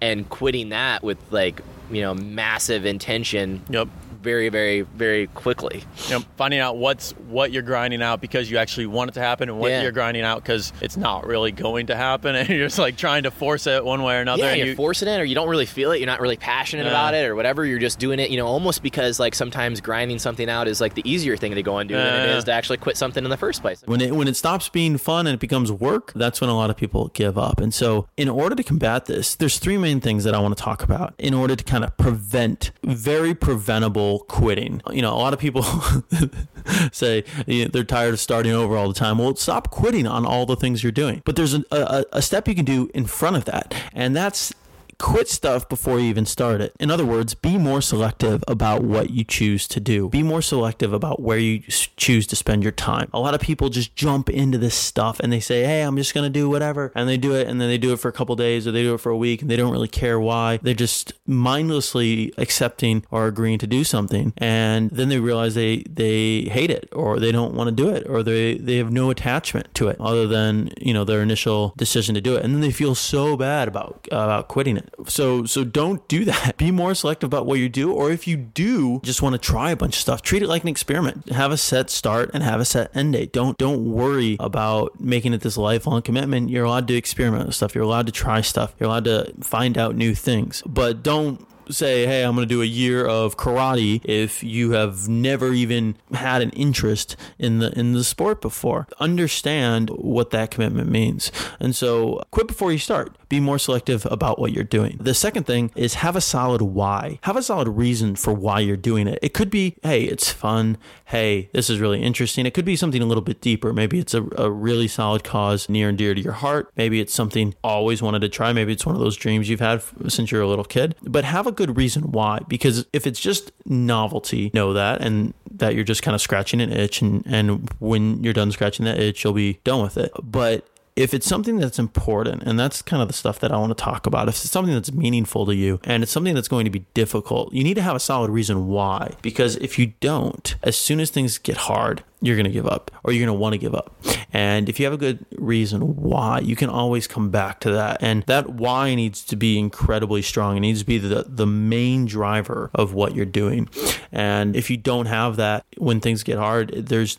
and 0.00 0.26
quitting 0.30 0.70
that 0.70 1.02
with 1.02 1.18
like 1.30 1.60
you 1.90 2.00
know 2.00 2.14
massive 2.14 2.86
intention 2.86 3.62
Yep. 3.68 3.88
Very 4.22 4.48
very 4.48 4.82
very 4.82 5.26
quickly. 5.28 5.82
you 6.08 6.18
know, 6.18 6.24
finding 6.36 6.60
out 6.60 6.76
what's 6.76 7.12
what 7.28 7.52
you're 7.52 7.62
grinding 7.62 8.02
out 8.02 8.20
because 8.20 8.50
you 8.50 8.58
actually 8.58 8.86
want 8.86 9.10
it 9.10 9.14
to 9.14 9.20
happen, 9.20 9.48
and 9.48 9.58
what 9.58 9.70
Yeah. 9.70 9.82
you're 9.82 9.92
grinding 9.92 10.22
out 10.22 10.42
because 10.42 10.72
it's 10.80 10.96
not 10.96 11.26
really 11.26 11.52
going 11.52 11.86
to 11.86 11.96
happen, 11.96 12.34
and 12.36 12.48
you're 12.48 12.66
just 12.66 12.78
like 12.78 12.96
trying 12.96 13.22
to 13.24 13.30
force 13.30 13.66
it 13.66 13.84
one 13.84 14.02
way 14.02 14.16
or 14.16 14.20
another. 14.20 14.42
Yeah, 14.44 14.48
and 14.50 14.58
you're 14.58 14.66
you, 14.68 14.74
forcing 14.74 15.08
it, 15.08 15.20
or 15.20 15.24
you 15.24 15.34
don't 15.34 15.48
really 15.48 15.66
feel 15.66 15.92
it. 15.92 15.98
You're 15.98 16.06
not 16.06 16.20
really 16.20 16.36
passionate 16.36 16.84
Yeah. 16.84 16.90
about 16.90 17.14
it, 17.14 17.26
or 17.26 17.34
whatever. 17.34 17.64
You're 17.64 17.78
just 17.78 17.98
doing 17.98 18.18
it, 18.20 18.30
you 18.30 18.36
know, 18.36 18.46
almost 18.46 18.82
because 18.82 19.18
like 19.20 19.34
sometimes 19.34 19.80
grinding 19.80 20.18
something 20.18 20.48
out 20.48 20.68
is 20.68 20.80
like 20.80 20.94
the 20.94 21.08
easier 21.10 21.36
thing 21.36 21.54
to 21.54 21.62
go 21.62 21.78
and 21.78 21.88
do 21.88 21.94
than 21.94 22.28
it 22.28 22.36
is 22.36 22.44
to 22.44 22.52
actually 22.52 22.78
quit 22.78 22.96
something 22.96 23.24
in 23.24 23.30
the 23.30 23.36
first 23.36 23.60
place. 23.62 23.82
When 23.86 24.00
it 24.00 24.14
when 24.14 24.28
it 24.28 24.36
stops 24.36 24.68
being 24.68 24.98
fun 24.98 25.26
and 25.26 25.34
it 25.34 25.40
becomes 25.40 25.70
work, 25.72 26.12
that's 26.14 26.40
when 26.40 26.50
a 26.50 26.56
lot 26.56 26.70
of 26.70 26.76
people 26.76 27.08
give 27.14 27.38
up. 27.38 27.60
And 27.60 27.72
so, 27.72 28.06
in 28.16 28.28
order 28.28 28.54
to 28.54 28.62
combat 28.62 29.06
this, 29.06 29.34
there's 29.34 29.58
three 29.58 29.78
main 29.78 30.00
things 30.00 30.24
that 30.24 30.34
I 30.34 30.40
want 30.40 30.56
to 30.56 30.62
talk 30.62 30.82
about 30.82 31.14
in 31.18 31.34
order 31.34 31.56
to 31.56 31.64
kind 31.64 31.84
of 31.84 31.96
prevent 31.96 32.72
very 32.84 33.34
preventable 33.34 34.09
quitting. 34.18 34.82
You 34.90 35.02
know, 35.02 35.14
a 35.14 35.16
lot 35.16 35.32
of 35.32 35.38
people 35.38 35.62
say 36.92 37.24
you 37.46 37.64
know, 37.64 37.70
they're 37.70 37.84
tired 37.84 38.14
of 38.14 38.20
starting 38.20 38.52
over 38.52 38.76
all 38.76 38.88
the 38.88 38.94
time. 38.94 39.18
Well, 39.18 39.36
stop 39.36 39.70
quitting 39.70 40.06
on 40.06 40.26
all 40.26 40.46
the 40.46 40.56
things 40.56 40.82
you're 40.82 40.92
doing. 40.92 41.22
But 41.24 41.36
there's 41.36 41.54
a, 41.54 41.64
a, 41.70 42.04
a 42.14 42.22
step 42.22 42.48
you 42.48 42.54
can 42.54 42.64
do 42.64 42.90
in 42.94 43.06
front 43.06 43.36
of 43.36 43.44
that, 43.46 43.74
and 43.92 44.14
that's 44.14 44.52
quit 45.00 45.28
stuff 45.28 45.68
before 45.68 45.98
you 45.98 46.06
even 46.06 46.26
start 46.26 46.60
it. 46.60 46.74
In 46.78 46.90
other 46.90 47.06
words, 47.06 47.34
be 47.34 47.58
more 47.58 47.80
selective 47.80 48.44
about 48.46 48.82
what 48.82 49.10
you 49.10 49.24
choose 49.24 49.66
to 49.68 49.80
do. 49.80 50.08
Be 50.08 50.22
more 50.22 50.42
selective 50.42 50.92
about 50.92 51.20
where 51.20 51.38
you 51.38 51.60
choose 51.96 52.26
to 52.28 52.36
spend 52.36 52.62
your 52.62 52.72
time. 52.72 53.08
A 53.12 53.18
lot 53.18 53.34
of 53.34 53.40
people 53.40 53.70
just 53.70 53.96
jump 53.96 54.28
into 54.28 54.58
this 54.58 54.74
stuff 54.74 55.18
and 55.20 55.32
they 55.32 55.40
say, 55.40 55.64
"Hey, 55.64 55.82
I'm 55.82 55.96
just 55.96 56.14
going 56.14 56.24
to 56.24 56.30
do 56.30 56.48
whatever." 56.48 56.92
And 56.94 57.08
they 57.08 57.16
do 57.16 57.34
it 57.34 57.48
and 57.48 57.60
then 57.60 57.68
they 57.68 57.78
do 57.78 57.92
it 57.92 57.98
for 57.98 58.08
a 58.08 58.12
couple 58.12 58.36
days 58.36 58.66
or 58.66 58.72
they 58.72 58.82
do 58.82 58.94
it 58.94 59.00
for 59.00 59.10
a 59.10 59.16
week 59.16 59.42
and 59.42 59.50
they 59.50 59.56
don't 59.56 59.72
really 59.72 59.88
care 59.88 60.20
why. 60.20 60.58
They're 60.62 60.74
just 60.74 61.12
mindlessly 61.26 62.32
accepting 62.36 63.04
or 63.10 63.26
agreeing 63.26 63.58
to 63.58 63.66
do 63.66 63.84
something 63.84 64.32
and 64.36 64.90
then 64.90 65.08
they 65.08 65.18
realize 65.18 65.54
they 65.54 65.84
they 65.88 66.42
hate 66.42 66.70
it 66.70 66.88
or 66.92 67.18
they 67.18 67.32
don't 67.32 67.54
want 67.54 67.68
to 67.68 67.72
do 67.72 67.88
it 67.88 68.06
or 68.08 68.22
they 68.22 68.58
they 68.58 68.76
have 68.76 68.92
no 68.92 69.10
attachment 69.10 69.74
to 69.74 69.88
it 69.88 69.96
other 70.00 70.26
than, 70.26 70.70
you 70.80 70.92
know, 70.92 71.04
their 71.04 71.22
initial 71.22 71.72
decision 71.76 72.14
to 72.14 72.20
do 72.20 72.36
it. 72.36 72.44
And 72.44 72.54
then 72.54 72.60
they 72.60 72.70
feel 72.70 72.94
so 72.94 73.36
bad 73.36 73.68
about 73.68 74.06
about 74.10 74.48
quitting 74.48 74.76
it. 74.76 74.89
So 75.06 75.44
so 75.44 75.64
don't 75.64 76.06
do 76.08 76.24
that. 76.24 76.56
Be 76.58 76.70
more 76.70 76.94
selective 76.94 77.26
about 77.26 77.46
what 77.46 77.58
you 77.58 77.68
do 77.68 77.92
or 77.92 78.10
if 78.10 78.26
you 78.26 78.36
do 78.36 79.00
just 79.02 79.22
want 79.22 79.34
to 79.34 79.38
try 79.38 79.70
a 79.70 79.76
bunch 79.76 79.96
of 79.96 80.00
stuff, 80.00 80.22
treat 80.22 80.42
it 80.42 80.48
like 80.48 80.62
an 80.62 80.68
experiment. 80.68 81.30
Have 81.30 81.52
a 81.52 81.56
set 81.56 81.90
start 81.90 82.30
and 82.34 82.42
have 82.42 82.60
a 82.60 82.64
set 82.64 82.94
end 82.96 83.14
date. 83.14 83.32
Don't 83.32 83.56
don't 83.58 83.90
worry 83.90 84.36
about 84.40 85.00
making 85.00 85.32
it 85.32 85.40
this 85.40 85.56
lifelong 85.56 86.02
commitment. 86.02 86.50
You're 86.50 86.64
allowed 86.64 86.88
to 86.88 86.94
experiment 86.94 87.46
with 87.46 87.54
stuff. 87.54 87.74
You're 87.74 87.84
allowed 87.84 88.06
to 88.06 88.12
try 88.12 88.40
stuff. 88.40 88.74
You're 88.78 88.88
allowed 88.88 89.04
to 89.04 89.32
find 89.40 89.76
out 89.78 89.96
new 89.96 90.14
things. 90.14 90.62
But 90.66 91.02
don't 91.02 91.46
say, 91.70 92.06
hey, 92.06 92.22
I'm 92.22 92.34
going 92.34 92.46
to 92.46 92.54
do 92.54 92.62
a 92.62 92.66
year 92.66 93.06
of 93.06 93.36
karate 93.36 94.00
if 94.04 94.42
you 94.42 94.72
have 94.72 95.08
never 95.08 95.52
even 95.52 95.96
had 96.12 96.42
an 96.42 96.50
interest 96.50 97.16
in 97.38 97.58
the 97.58 97.76
in 97.78 97.92
the 97.92 98.04
sport 98.04 98.40
before. 98.40 98.86
Understand 98.98 99.90
what 99.90 100.30
that 100.30 100.50
commitment 100.50 100.90
means. 100.90 101.30
And 101.58 101.74
so 101.74 102.22
quit 102.30 102.46
before 102.46 102.72
you 102.72 102.78
start. 102.78 103.16
Be 103.28 103.40
more 103.40 103.58
selective 103.58 104.06
about 104.06 104.40
what 104.40 104.52
you're 104.52 104.64
doing. 104.64 104.96
The 105.00 105.14
second 105.14 105.44
thing 105.44 105.70
is 105.76 105.94
have 105.94 106.16
a 106.16 106.20
solid 106.20 106.62
why. 106.62 107.20
Have 107.22 107.36
a 107.36 107.42
solid 107.42 107.68
reason 107.68 108.16
for 108.16 108.32
why 108.32 108.60
you're 108.60 108.76
doing 108.76 109.06
it. 109.06 109.20
It 109.22 109.34
could 109.34 109.50
be, 109.50 109.76
hey, 109.82 110.02
it's 110.02 110.32
fun. 110.32 110.78
Hey, 111.04 111.48
this 111.52 111.70
is 111.70 111.78
really 111.78 112.02
interesting. 112.02 112.44
It 112.44 112.54
could 112.54 112.64
be 112.64 112.74
something 112.74 113.00
a 113.00 113.06
little 113.06 113.22
bit 113.22 113.40
deeper. 113.40 113.72
Maybe 113.72 114.00
it's 114.00 114.14
a, 114.14 114.26
a 114.36 114.50
really 114.50 114.88
solid 114.88 115.22
cause 115.22 115.68
near 115.68 115.88
and 115.88 115.96
dear 115.96 116.14
to 116.14 116.20
your 116.20 116.32
heart. 116.32 116.72
Maybe 116.76 117.00
it's 117.00 117.14
something 117.14 117.54
always 117.62 118.02
wanted 118.02 118.20
to 118.20 118.28
try. 118.28 118.52
Maybe 118.52 118.72
it's 118.72 118.86
one 118.86 118.96
of 118.96 119.00
those 119.00 119.16
dreams 119.16 119.48
you've 119.48 119.60
had 119.60 119.82
since 120.08 120.32
you're 120.32 120.42
a 120.42 120.48
little 120.48 120.64
kid. 120.64 120.96
But 121.02 121.24
have 121.24 121.46
a 121.46 121.52
good 121.66 121.76
reason 121.76 122.12
why. 122.12 122.40
Because 122.48 122.86
if 122.92 123.06
it's 123.06 123.20
just 123.20 123.52
novelty, 123.66 124.50
know 124.54 124.72
that 124.72 125.02
and 125.02 125.34
that 125.52 125.74
you're 125.74 125.84
just 125.84 126.02
kind 126.02 126.14
of 126.14 126.20
scratching 126.20 126.60
an 126.60 126.72
itch 126.72 127.02
and, 127.02 127.22
and 127.26 127.68
when 127.78 128.22
you're 128.24 128.32
done 128.32 128.50
scratching 128.50 128.86
that 128.86 128.98
itch, 128.98 129.22
you'll 129.22 129.34
be 129.34 129.60
done 129.62 129.82
with 129.82 129.98
it. 129.98 130.10
But 130.22 130.66
if 130.96 131.14
it's 131.14 131.26
something 131.26 131.58
that's 131.58 131.78
important, 131.78 132.42
and 132.42 132.58
that's 132.58 132.82
kind 132.82 133.02
of 133.02 133.08
the 133.08 133.14
stuff 133.14 133.38
that 133.40 133.52
I 133.52 133.58
want 133.58 133.76
to 133.76 133.84
talk 133.84 134.06
about, 134.06 134.28
if 134.28 134.34
it's 134.36 134.50
something 134.50 134.74
that's 134.74 134.92
meaningful 134.92 135.46
to 135.46 135.54
you 135.54 135.80
and 135.84 136.02
it's 136.02 136.12
something 136.12 136.34
that's 136.34 136.48
going 136.48 136.64
to 136.64 136.70
be 136.70 136.84
difficult, 136.94 137.52
you 137.52 137.62
need 137.62 137.74
to 137.74 137.82
have 137.82 137.96
a 137.96 138.00
solid 138.00 138.30
reason 138.30 138.68
why. 138.68 139.14
Because 139.22 139.56
if 139.56 139.78
you 139.78 139.92
don't, 140.00 140.56
as 140.62 140.76
soon 140.76 141.00
as 141.00 141.10
things 141.10 141.38
get 141.38 141.56
hard, 141.56 142.02
you're 142.20 142.36
going 142.36 142.44
to 142.44 142.50
give 142.50 142.66
up 142.66 142.90
or 143.04 143.12
you're 143.12 143.24
going 143.24 143.36
to 143.36 143.40
want 143.40 143.54
to 143.54 143.58
give 143.58 143.74
up. 143.74 143.94
And 144.32 144.68
if 144.68 144.78
you 144.78 144.86
have 144.86 144.92
a 144.92 144.98
good 144.98 145.24
reason 145.36 145.96
why, 145.96 146.40
you 146.40 146.54
can 146.54 146.70
always 146.70 147.06
come 147.06 147.30
back 147.30 147.60
to 147.60 147.72
that. 147.72 148.02
And 148.02 148.22
that 148.24 148.50
why 148.50 148.94
needs 148.94 149.24
to 149.24 149.36
be 149.36 149.58
incredibly 149.58 150.22
strong. 150.22 150.56
It 150.56 150.60
needs 150.60 150.80
to 150.80 150.86
be 150.86 150.98
the, 150.98 151.24
the 151.26 151.46
main 151.46 152.06
driver 152.06 152.70
of 152.74 152.94
what 152.94 153.14
you're 153.14 153.26
doing. 153.26 153.68
And 154.12 154.54
if 154.54 154.70
you 154.70 154.76
don't 154.76 155.06
have 155.06 155.36
that 155.36 155.64
when 155.78 156.00
things 156.00 156.22
get 156.22 156.38
hard, 156.38 156.70
there's 156.70 157.18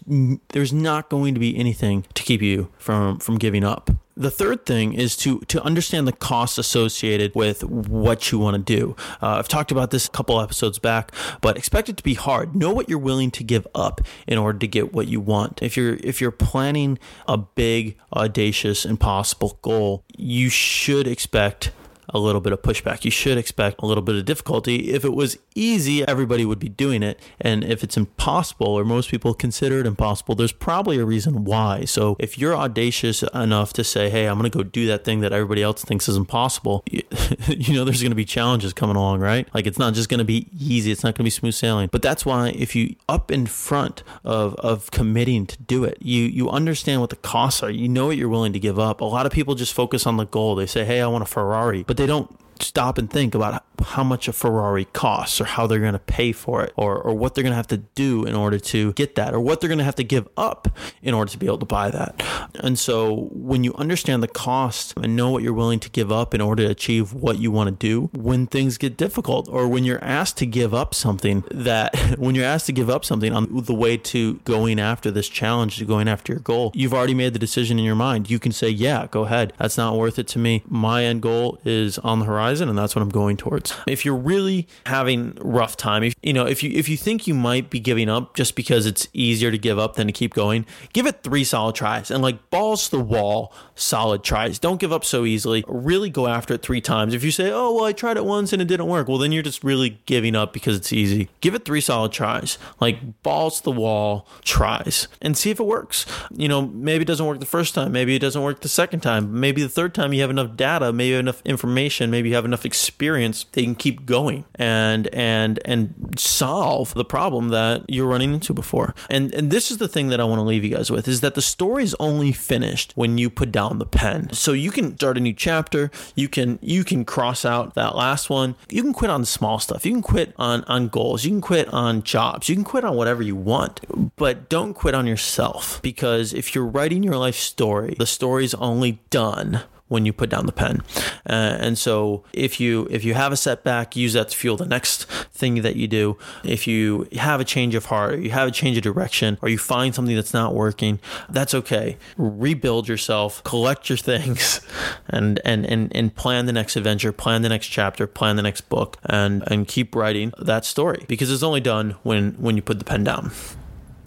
there's 0.50 0.74
not 0.74 1.10
going 1.10 1.34
to 1.34 1.40
be 1.40 1.58
anything 1.58 2.06
to 2.14 2.24
keep 2.24 2.42
you 2.42 2.70
from 2.78 3.20
from 3.20 3.38
giving 3.38 3.64
up. 3.64 3.90
The 4.22 4.30
third 4.30 4.68
thing 4.68 4.94
is 4.94 5.18
to 5.18 5.40
to 5.48 5.64
understand 5.64 6.08
the 6.08 6.12
costs 6.12 6.60
associated 6.60 7.34
with 7.34 7.64
what 7.64 8.32
you 8.32 8.38
want 8.38 8.56
to 8.56 8.62
do. 8.62 8.96
Uh, 9.20 9.38
I've 9.40 9.48
talked 9.48 9.72
about 9.72 9.90
this 9.90 10.06
a 10.06 10.12
couple 10.12 10.40
episodes 10.40 10.78
back, 10.78 11.12
but 11.42 11.58
expect 11.58 11.90
it 11.90 11.98
to 11.98 12.04
be 12.04 12.14
hard. 12.14 12.56
Know 12.56 12.72
what 12.72 12.88
you're 12.88 13.00
willing 13.00 13.32
to 13.32 13.44
give 13.44 13.66
up 13.74 14.00
in 14.28 14.38
order 14.38 14.60
to 14.60 14.68
get 14.68 14.94
what 14.94 15.08
you 15.08 15.20
want. 15.20 15.64
If 15.64 15.76
you're 15.76 15.96
if 16.04 16.22
you're 16.22 16.30
planning 16.30 17.00
a 17.28 17.36
big, 17.36 17.98
audacious, 18.16 18.86
impossible 18.86 19.58
goal, 19.64 20.04
you 20.16 20.50
should 20.50 21.08
expect 21.08 21.72
a 22.10 22.20
little 22.20 22.42
bit 22.42 22.54
of 22.54 22.62
pushback. 22.62 23.04
You 23.04 23.10
should 23.10 23.40
expect 23.40 23.82
a 23.82 23.88
little 23.88 24.04
bit 24.04 24.16
of 24.16 24.26
difficulty. 24.26 24.92
If 24.92 25.04
it 25.04 25.14
was 25.14 25.40
easy, 25.56 26.06
everybody 26.08 26.46
would 26.46 26.60
be 26.60 26.70
doing 26.70 27.04
it. 27.04 27.20
And 27.40 27.64
if 27.64 27.84
it's 27.84 27.98
impossible, 27.98 28.68
or 28.68 28.84
most 28.84 29.10
people 29.10 29.34
consider 29.34 29.80
it 29.80 29.86
impossible, 29.86 30.36
there's 30.36 30.52
probably 30.52 31.00
a 31.00 31.06
reason 31.06 31.44
why. 31.44 31.86
So 31.86 32.16
if 32.20 32.38
you're 32.38 32.56
audacious 32.56 33.24
enough 33.34 33.74
to 33.74 33.84
say, 33.84 34.10
hey, 34.10 34.28
I'm 34.28 34.38
going 34.38 34.50
to 34.50 34.58
go 34.58 34.64
do 34.64 34.88
that 34.88 35.04
thing 35.04 35.22
that 35.22 35.34
everybody 35.34 35.64
else 35.64 35.84
thinks 35.84 36.08
is 36.08 36.16
impossible, 36.16 36.84
you, 36.90 37.74
know, 37.74 37.86
there's 37.86 38.02
going 38.02 38.12
to 38.12 38.16
be 38.16 38.26
challenges 38.26 38.74
coming 38.74 38.96
along, 38.96 39.20
right? 39.20 39.48
Like 39.54 39.68
it's 39.68 39.80
not 39.80 39.94
just 39.94 40.10
going 40.10 40.20
to 40.20 40.26
be 40.26 40.48
easy, 40.58 40.92
it's 40.92 41.04
not 41.04 41.16
going 41.16 41.24
to 41.24 41.24
be 41.24 41.30
smooth 41.30 41.54
sailing. 41.54 41.90
But 41.92 42.02
that's 42.02 42.26
why 42.26 42.50
if 42.50 42.76
you 42.76 42.96
up 43.08 43.32
in 43.32 43.46
front 43.46 44.04
of, 44.24 44.56
of 44.56 44.92
committing 44.92 45.46
to 45.48 45.62
do 45.62 45.84
it, 45.84 45.98
you, 46.02 46.24
you 46.24 46.50
understand 46.50 47.02
what 47.02 47.10
the 47.10 47.16
costs 47.18 47.64
are, 47.64 47.70
you 47.70 47.88
know 47.88 48.08
what 48.08 48.18
you're 48.18 48.30
willing 48.30 48.54
to 48.54 48.60
give 48.60 48.80
up. 48.80 49.02
A 49.02 49.06
lot 49.06 49.26
of 49.26 49.32
people 49.32 49.56
just 49.56 49.74
focus 49.74 50.06
on 50.06 50.18
the 50.18 50.26
goal. 50.26 50.56
They 50.56 50.66
say, 50.66 50.86
hey, 50.86 51.02
I 51.02 51.08
want 51.08 51.24
a 51.24 51.28
Ferrari, 51.28 51.84
but 51.84 51.98
they 51.98 52.06
don't 52.06 52.30
stop 52.62 52.98
and 52.98 53.10
think 53.10 53.36
about 53.36 53.64
how 53.84 54.04
much 54.04 54.28
a 54.28 54.34
Ferrari 54.34 54.86
costs 54.86 55.42
or 55.42 55.46
how 55.46 55.68
they're 55.68 55.80
going 55.80 55.94
to 55.94 56.00
pay 56.00 56.32
for 56.32 56.64
it 56.64 56.74
or, 56.76 57.02
or 57.02 57.14
what 57.14 57.36
they're 57.36 57.44
going 57.44 57.52
to 57.52 57.58
have 57.58 57.68
to 57.68 57.78
do 57.78 58.26
in 58.26 58.36
order 58.36 58.60
to 58.60 58.94
get 58.94 59.16
that 59.16 59.34
or 59.34 59.40
what 59.40 59.60
they're 59.60 59.68
going 59.68 59.78
to 59.78 59.84
have 59.84 59.96
to 59.96 60.04
give 60.04 60.28
up 60.38 60.68
in 61.02 61.14
order 61.14 61.32
to 61.32 61.38
be 61.38 61.46
able 61.46 61.58
to 61.58 61.66
buy 61.66 61.90
that. 61.90 62.22
And 62.56 62.78
so 62.78 63.30
when 63.32 63.64
you 63.64 63.74
understand 63.76 64.22
the 64.22 64.28
cost 64.28 64.94
and 64.98 65.16
know 65.16 65.30
what 65.30 65.44
you're 65.44 65.54
willing 65.54 65.80
to 65.80 65.90
give 65.90 66.12
up 66.12 66.34
in 66.34 66.42
order 66.42 66.66
to 66.66 66.72
achieve 66.72 67.14
what 67.14 67.40
you 67.40 67.52
want 67.52 67.68
to 67.70 67.76
do, 67.76 68.10
when 68.14 68.48
things 68.48 68.78
get 68.78 68.98
difficult 68.98 69.48
or 69.50 69.68
when 69.68 69.84
you're 69.84 70.04
asked 70.04 70.38
to 70.38 70.46
give 70.46 70.74
up 70.74 70.94
something 70.94 71.44
that 71.52 71.96
when 72.18 72.36
you're 72.36 72.46
asked 72.46 72.68
to 72.68 72.74
give 72.74 72.90
up 72.90 73.04
something 73.06 73.34
on 73.34 73.64
the 73.64 73.74
way 73.74 73.98
to 73.98 74.36
going 74.46 74.80
after 74.80 75.12
this 75.12 75.28
challenge, 75.28 75.78
to 75.78 75.86
going 75.86 76.08
after 76.08 76.34
your 76.34 76.42
goal, 76.42 76.72
you've 76.76 76.94
already 76.94 77.14
made 77.14 77.34
the 77.34 77.40
decision 77.40 77.80
in 77.80 77.86
your 77.86 77.96
mind. 77.96 78.30
You 78.30 78.40
can 78.40 78.52
say, 78.52 78.70
yeah, 78.70 79.08
go 79.10 79.26
ahead. 79.26 79.54
That's 79.58 79.78
not 79.78 79.98
worth 79.98 80.20
it 80.20 80.28
to 80.30 80.40
me. 80.40 80.64
My 80.68 81.04
end 81.04 81.22
goal 81.22 81.60
is 81.66 81.98
on 82.00 82.20
the 82.20 82.26
horizon 82.26 82.51
and 82.60 82.78
that's 82.78 82.96
what 82.96 83.02
I'm 83.02 83.10
going 83.10 83.38
towards. 83.38 83.74
If 83.88 84.04
you're 84.04 84.16
really 84.16 84.68
having 84.86 85.38
rough 85.40 85.78
time, 85.78 86.04
if 86.04 86.16
you 86.22 86.34
know, 86.34 86.46
if 86.46 86.64
you 86.64 86.72
if 86.72 86.90
you 86.90 86.98
think 86.98 87.28
you 87.28 87.34
might 87.34 87.70
be 87.70 87.80
giving 87.80 88.10
up 88.10 88.36
just 88.36 88.56
because 88.56 88.86
it's 88.86 89.08
easier 89.14 89.52
to 89.52 89.58
give 89.58 89.80
up 89.80 89.96
than 89.96 90.08
to 90.08 90.14
keep 90.14 90.34
going, 90.34 90.66
give 90.92 91.06
it 91.06 91.24
3 91.24 91.44
solid 91.44 91.76
tries 91.76 92.12
and 92.12 92.22
like 92.22 92.50
balls 92.50 92.90
to 92.90 92.98
the 92.98 93.04
wall, 93.04 93.54
solid 93.82 94.24
tries. 94.24 94.60
Don't 94.60 94.80
give 94.80 94.92
up 94.92 95.04
so 95.04 95.26
easily. 95.26 95.64
Really 95.68 96.10
go 96.10 96.28
after 96.28 96.54
it 96.54 96.62
three 96.62 96.82
times. 96.82 97.14
If 97.14 97.24
you 97.24 97.32
say, 97.32 97.52
oh, 97.52 97.74
well, 97.74 97.86
I 97.86 97.94
tried 97.94 98.18
it 98.18 98.26
once 98.26 98.54
and 98.54 98.62
it 98.62 98.66
didn't 98.66 98.88
work, 98.88 99.08
well, 99.08 99.18
then 99.18 99.32
you're 99.32 99.44
just 99.44 99.64
really 99.64 100.02
giving 100.06 100.36
up 100.36 100.54
because 100.54 100.76
it's 100.76 100.94
easy. 100.94 101.30
Give 101.42 101.56
it 101.56 101.66
three 101.66 101.82
solid 101.82 102.12
tries, 102.12 102.58
like 102.80 103.22
balls 103.24 103.58
to 103.58 103.64
the 103.66 103.72
wall 103.72 104.28
tries, 104.44 105.08
and 105.22 105.38
see 105.38 105.50
if 105.50 105.60
it 105.60 105.66
works. 105.66 106.06
You 106.32 106.48
know, 106.48 106.62
maybe 106.68 107.04
it 107.04 107.08
doesn't 107.08 107.26
work 107.26 107.40
the 107.40 107.46
first 107.46 107.74
time, 107.74 107.92
maybe 107.92 108.16
it 108.16 108.20
doesn't 108.20 108.42
work 108.42 108.62
the 108.62 108.70
second 108.70 109.02
time, 109.02 109.40
maybe 109.40 109.62
the 109.62 109.70
third 109.70 109.94
time 109.94 110.14
you 110.14 110.22
have 110.22 110.30
enough 110.30 110.56
data, 110.56 110.94
maybe 110.94 111.16
enough 111.16 111.42
information, 111.44 112.12
maybe 112.12 112.30
you 112.30 112.36
have 112.36 112.46
enough 112.46 112.66
experience 112.66 113.46
that 113.52 113.62
you 113.62 113.68
can 113.68 113.76
keep 113.76 114.06
going 114.06 114.46
and 114.56 115.08
and 115.14 115.60
and 115.66 116.14
solve 116.18 116.94
the 116.94 117.06
problem 117.06 117.50
that 117.50 117.84
you're 117.88 118.08
running 118.08 118.34
into 118.34 118.54
before. 118.54 118.94
And 119.10 119.34
and 119.34 119.52
this 119.52 119.72
is 119.72 119.78
the 119.78 119.88
thing 119.88 120.10
that 120.10 120.20
I 120.20 120.24
want 120.24 120.40
to 120.40 120.44
leave 120.44 120.64
you 120.64 120.76
guys 120.76 120.92
with 120.92 121.08
is 121.08 121.22
that 121.22 121.36
the 121.36 121.42
story 121.42 121.84
is 121.84 121.96
only 122.00 122.32
finished 122.32 122.94
when 122.96 123.18
you 123.18 123.30
put 123.30 123.52
down 123.52 123.71
the 123.80 123.86
pen. 123.86 124.32
So 124.34 124.54
you 124.54 124.72
can 124.72 124.96
start 124.96 125.18
a 125.18 125.22
new 125.22 125.34
chapter, 125.34 125.92
you 126.16 126.28
can 126.28 126.60
you 126.62 126.84
can 126.84 127.06
cross 127.06 127.46
out 127.46 127.76
that 127.76 127.96
last 127.96 128.30
one. 128.30 128.56
You 128.70 128.84
can 128.84 128.94
quit 128.94 129.12
on 129.12 129.26
small 129.26 129.60
stuff. 129.60 129.86
You 129.86 129.92
can 129.94 130.02
quit 130.02 130.34
on 130.38 130.64
on 130.66 130.88
goals. 130.88 131.26
You 131.26 131.32
can 131.32 131.42
quit 131.42 131.68
on 131.70 132.04
jobs. 132.04 132.50
You 132.50 132.56
can 132.56 132.64
quit 132.64 132.84
on 132.84 132.96
whatever 132.96 133.22
you 133.22 133.36
want. 133.36 133.82
But 134.16 134.50
don't 134.50 134.74
quit 134.74 134.96
on 134.96 135.08
yourself 135.08 135.82
because 135.82 136.34
if 136.34 136.54
you're 136.54 136.66
writing 136.66 137.04
your 137.04 137.18
life 137.18 137.36
story, 137.36 137.96
the 137.98 138.06
story's 138.06 138.54
only 138.56 139.02
done 139.10 139.62
when 139.92 140.06
you 140.06 140.14
put 140.14 140.30
down 140.30 140.46
the 140.46 140.54
pen. 140.54 140.82
Uh, 141.30 141.58
and 141.60 141.78
so 141.78 142.24
if 142.32 142.62
you 142.62 142.88
if 142.90 143.04
you 143.04 143.14
have 143.14 143.34
a 143.34 143.38
setback, 143.38 143.94
use 143.98 144.14
that 144.14 144.30
to 144.30 144.38
fuel 144.38 144.56
the 144.56 144.66
next 144.66 145.04
thing 145.34 145.64
that 145.64 145.76
you 145.76 145.86
do. 145.86 146.18
If 146.46 146.66
you 146.66 147.10
have 147.18 147.42
a 147.42 147.44
change 147.44 147.76
of 147.76 147.86
heart, 147.86 148.20
you 148.20 148.32
have 148.32 148.48
a 148.48 148.52
change 148.52 148.78
of 148.78 148.84
direction, 148.84 149.38
or 149.42 149.50
you 149.50 149.58
find 149.58 149.94
something 149.94 150.16
that's 150.16 150.34
not 150.34 150.56
working, 150.56 151.00
that's 151.30 151.54
okay. 151.54 151.98
Rebuild 152.16 152.88
yourself, 152.88 153.44
collect 153.44 153.90
your 153.90 153.98
things, 153.98 154.62
and 155.10 155.42
and 155.44 155.66
and 155.66 155.94
and 155.94 156.16
plan 156.16 156.46
the 156.46 156.54
next 156.54 156.78
adventure, 156.78 157.12
plan 157.12 157.42
the 157.42 157.50
next 157.50 157.68
chapter, 157.68 158.08
plan 158.08 158.38
the 158.38 158.44
next 158.44 158.70
book, 158.70 158.98
and 159.04 159.44
and 159.48 159.68
keep 159.68 159.94
writing 159.94 160.32
that 160.40 160.64
story 160.64 161.04
because 161.10 161.30
it's 161.30 161.44
only 161.44 161.62
done 161.62 161.92
when 162.04 162.32
when 162.34 162.56
you 162.56 162.62
put 162.62 162.80
the 162.80 162.86
pen 162.86 163.04
down. 163.04 163.32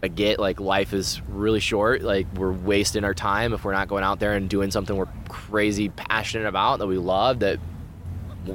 I 0.05 0.09
get 0.09 0.39
like 0.39 0.61
life 0.61 0.93
is 0.93 1.21
really 1.29 1.61
short. 1.61 2.03
Like 2.03 2.27
we're 2.35 2.53
wasting 2.53 3.05
our 3.05 3.15
time 3.15 3.53
if 3.55 3.65
we're 3.65 3.73
not 3.73 3.89
going 3.89 4.05
out 4.05 4.21
there 4.21 4.35
and 4.35 4.49
doing 4.49 4.71
something 4.71 4.95
we're 4.95 5.09
crazy 5.29 5.89
passionate 5.89 6.47
about 6.47 6.79
that 6.81 6.87
we 6.87 6.99
love. 6.99 7.41
That 7.41 7.59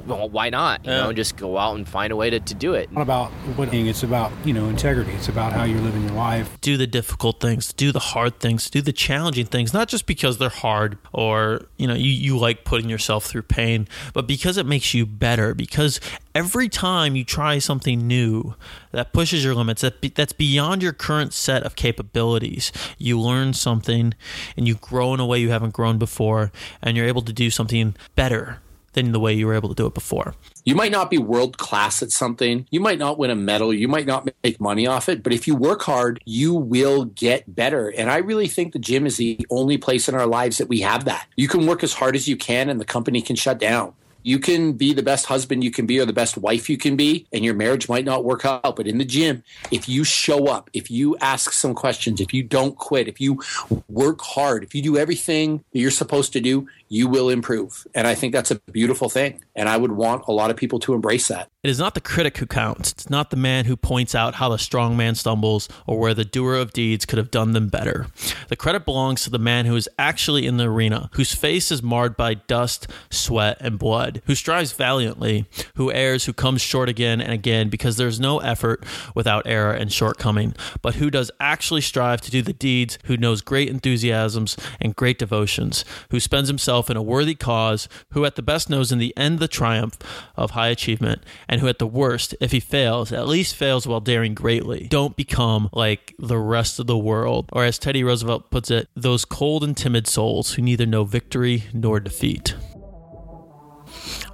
well, 0.06 0.28
why 0.28 0.50
not? 0.50 0.84
You 0.84 0.92
Yeah. 0.92 1.00
know, 1.02 1.12
just 1.12 1.36
go 1.36 1.58
out 1.58 1.76
and 1.76 1.88
find 1.88 2.12
a 2.12 2.16
way 2.16 2.30
to, 2.30 2.40
to 2.40 2.54
do 2.54 2.74
it. 2.74 2.90
not 2.92 3.02
about 3.02 3.32
winning. 3.56 3.86
It's 3.86 4.02
about 4.02 4.32
you 4.44 4.52
know 4.52 4.68
integrity. 4.68 5.12
It's 5.12 5.28
about 5.28 5.52
how 5.52 5.64
you're 5.64 5.80
living 5.80 6.02
your 6.02 6.12
life. 6.12 6.58
do 6.60 6.76
the 6.76 6.86
difficult 6.86 7.40
things, 7.40 7.72
do 7.72 7.92
the 7.92 7.98
hard 7.98 8.38
things, 8.40 8.68
do 8.70 8.80
the 8.82 8.92
challenging 8.92 9.46
things, 9.46 9.72
not 9.72 9.88
just 9.88 10.06
because 10.06 10.38
they're 10.38 10.48
hard 10.48 10.98
or, 11.12 11.62
you 11.76 11.86
know, 11.86 11.94
you, 11.94 12.10
you 12.10 12.38
like 12.38 12.64
putting 12.64 12.88
yourself 12.90 13.24
through 13.24 13.42
pain, 13.42 13.88
but 14.12 14.26
because 14.26 14.56
it 14.56 14.66
makes 14.66 14.92
you 14.94 15.06
better. 15.06 15.54
Because 15.54 16.00
every 16.34 16.68
time 16.68 17.16
you 17.16 17.24
try 17.24 17.58
something 17.58 18.06
new 18.06 18.54
that 18.92 19.12
pushes 19.12 19.44
your 19.44 19.54
limits, 19.54 19.80
that 19.82 20.00
be, 20.00 20.08
that's 20.08 20.32
beyond 20.32 20.82
your 20.82 20.92
current 20.92 21.32
set 21.32 21.62
of 21.62 21.74
capabilities, 21.76 22.72
you 22.98 23.18
learn 23.18 23.52
something 23.54 24.14
and 24.56 24.68
you 24.68 24.74
grow 24.74 25.14
in 25.14 25.20
a 25.20 25.26
way 25.26 25.38
you 25.38 25.50
haven't 25.50 25.72
grown 25.72 25.98
before, 25.98 26.52
and 26.82 26.96
you're 26.96 27.06
able 27.06 27.22
to 27.22 27.32
do 27.32 27.50
something 27.50 27.94
better 28.14 28.58
than 28.92 29.12
the 29.12 29.20
way 29.20 29.32
you 29.32 29.46
were 29.46 29.54
able 29.54 29.68
to 29.68 29.74
do 29.74 29.86
it 29.86 29.94
before. 29.94 30.34
You 30.64 30.74
might 30.74 30.92
not 30.92 31.10
be 31.10 31.18
world 31.18 31.58
class 31.58 32.02
at 32.02 32.10
something. 32.10 32.66
You 32.70 32.80
might 32.80 32.98
not 32.98 33.18
win 33.18 33.30
a 33.30 33.36
medal. 33.36 33.72
You 33.72 33.88
might 33.88 34.06
not 34.06 34.28
make 34.42 34.60
money 34.60 34.86
off 34.86 35.08
it. 35.08 35.22
But 35.22 35.32
if 35.32 35.46
you 35.46 35.54
work 35.54 35.82
hard, 35.82 36.20
you 36.24 36.54
will 36.54 37.04
get 37.04 37.54
better. 37.54 37.88
And 37.88 38.10
I 38.10 38.18
really 38.18 38.48
think 38.48 38.72
the 38.72 38.78
gym 38.78 39.06
is 39.06 39.16
the 39.16 39.44
only 39.50 39.78
place 39.78 40.08
in 40.08 40.14
our 40.14 40.26
lives 40.26 40.58
that 40.58 40.68
we 40.68 40.80
have 40.80 41.04
that. 41.04 41.26
You 41.36 41.48
can 41.48 41.66
work 41.66 41.82
as 41.82 41.94
hard 41.94 42.16
as 42.16 42.28
you 42.28 42.36
can 42.36 42.68
and 42.68 42.80
the 42.80 42.84
company 42.84 43.22
can 43.22 43.36
shut 43.36 43.58
down. 43.58 43.94
You 44.22 44.38
can 44.38 44.74
be 44.74 44.92
the 44.92 45.02
best 45.02 45.26
husband 45.26 45.64
you 45.64 45.70
can 45.70 45.86
be 45.86 45.98
or 45.98 46.04
the 46.04 46.12
best 46.12 46.36
wife 46.36 46.68
you 46.68 46.76
can 46.76 46.96
be, 46.96 47.26
and 47.32 47.44
your 47.44 47.54
marriage 47.54 47.88
might 47.88 48.04
not 48.04 48.24
work 48.24 48.44
out. 48.44 48.76
But 48.76 48.86
in 48.86 48.98
the 48.98 49.04
gym, 49.04 49.42
if 49.70 49.88
you 49.88 50.04
show 50.04 50.46
up, 50.46 50.70
if 50.72 50.90
you 50.90 51.16
ask 51.18 51.52
some 51.52 51.74
questions, 51.74 52.20
if 52.20 52.32
you 52.34 52.42
don't 52.42 52.76
quit, 52.76 53.08
if 53.08 53.20
you 53.20 53.40
work 53.88 54.20
hard, 54.20 54.62
if 54.62 54.74
you 54.74 54.82
do 54.82 54.96
everything 54.96 55.64
that 55.72 55.78
you're 55.78 55.90
supposed 55.90 56.32
to 56.34 56.40
do, 56.40 56.68
you 56.88 57.08
will 57.08 57.30
improve. 57.30 57.86
And 57.94 58.06
I 58.06 58.14
think 58.14 58.32
that's 58.32 58.50
a 58.50 58.56
beautiful 58.72 59.08
thing. 59.08 59.40
And 59.60 59.68
I 59.68 59.76
would 59.76 59.92
want 59.92 60.24
a 60.26 60.32
lot 60.32 60.50
of 60.50 60.56
people 60.56 60.78
to 60.78 60.94
embrace 60.94 61.28
that. 61.28 61.50
It 61.62 61.68
is 61.68 61.78
not 61.78 61.92
the 61.92 62.00
critic 62.00 62.38
who 62.38 62.46
counts. 62.46 62.92
It's 62.92 63.10
not 63.10 63.28
the 63.28 63.36
man 63.36 63.66
who 63.66 63.76
points 63.76 64.14
out 64.14 64.36
how 64.36 64.48
the 64.48 64.56
strong 64.56 64.96
man 64.96 65.14
stumbles 65.14 65.68
or 65.86 65.98
where 65.98 66.14
the 66.14 66.24
doer 66.24 66.54
of 66.54 66.72
deeds 66.72 67.04
could 67.04 67.18
have 67.18 67.30
done 67.30 67.52
them 67.52 67.68
better. 67.68 68.06
The 68.48 68.56
credit 68.56 68.86
belongs 68.86 69.22
to 69.24 69.30
the 69.30 69.38
man 69.38 69.66
who 69.66 69.76
is 69.76 69.86
actually 69.98 70.46
in 70.46 70.56
the 70.56 70.64
arena, 70.64 71.10
whose 71.12 71.34
face 71.34 71.70
is 71.70 71.82
marred 71.82 72.16
by 72.16 72.32
dust, 72.32 72.86
sweat, 73.10 73.58
and 73.60 73.78
blood, 73.78 74.22
who 74.24 74.34
strives 74.34 74.72
valiantly, 74.72 75.44
who 75.74 75.92
errs, 75.92 76.24
who 76.24 76.32
comes 76.32 76.62
short 76.62 76.88
again 76.88 77.20
and 77.20 77.34
again 77.34 77.68
because 77.68 77.98
there's 77.98 78.18
no 78.18 78.38
effort 78.38 78.82
without 79.14 79.46
error 79.46 79.74
and 79.74 79.92
shortcoming, 79.92 80.54
but 80.80 80.94
who 80.94 81.10
does 81.10 81.30
actually 81.38 81.82
strive 81.82 82.22
to 82.22 82.30
do 82.30 82.40
the 82.40 82.54
deeds, 82.54 82.98
who 83.04 83.18
knows 83.18 83.42
great 83.42 83.68
enthusiasms 83.68 84.56
and 84.80 84.96
great 84.96 85.18
devotions, 85.18 85.84
who 86.10 86.18
spends 86.18 86.48
himself 86.48 86.88
in 86.88 86.96
a 86.96 87.02
worthy 87.02 87.34
cause, 87.34 87.86
who 88.12 88.24
at 88.24 88.36
the 88.36 88.42
best 88.42 88.70
knows 88.70 88.90
in 88.90 88.98
the 88.98 89.14
end 89.14 89.40
the 89.40 89.49
triumph 89.50 89.98
of 90.36 90.52
high 90.52 90.68
achievement, 90.68 91.22
and 91.48 91.60
who 91.60 91.68
at 91.68 91.78
the 91.78 91.86
worst, 91.86 92.34
if 92.40 92.52
he 92.52 92.60
fails, 92.60 93.12
at 93.12 93.28
least 93.28 93.54
fails 93.54 93.86
while 93.86 94.00
daring 94.00 94.34
greatly. 94.34 94.86
Don't 94.88 95.16
become 95.16 95.68
like 95.72 96.14
the 96.18 96.38
rest 96.38 96.78
of 96.78 96.86
the 96.86 96.98
world, 96.98 97.48
or 97.52 97.64
as 97.64 97.78
Teddy 97.78 98.04
Roosevelt 98.04 98.50
puts 98.50 98.70
it, 98.70 98.88
those 98.94 99.24
cold 99.24 99.64
and 99.64 99.76
timid 99.76 100.06
souls 100.06 100.54
who 100.54 100.62
neither 100.62 100.86
know 100.86 101.04
victory 101.04 101.64
nor 101.72 102.00
defeat. 102.00 102.54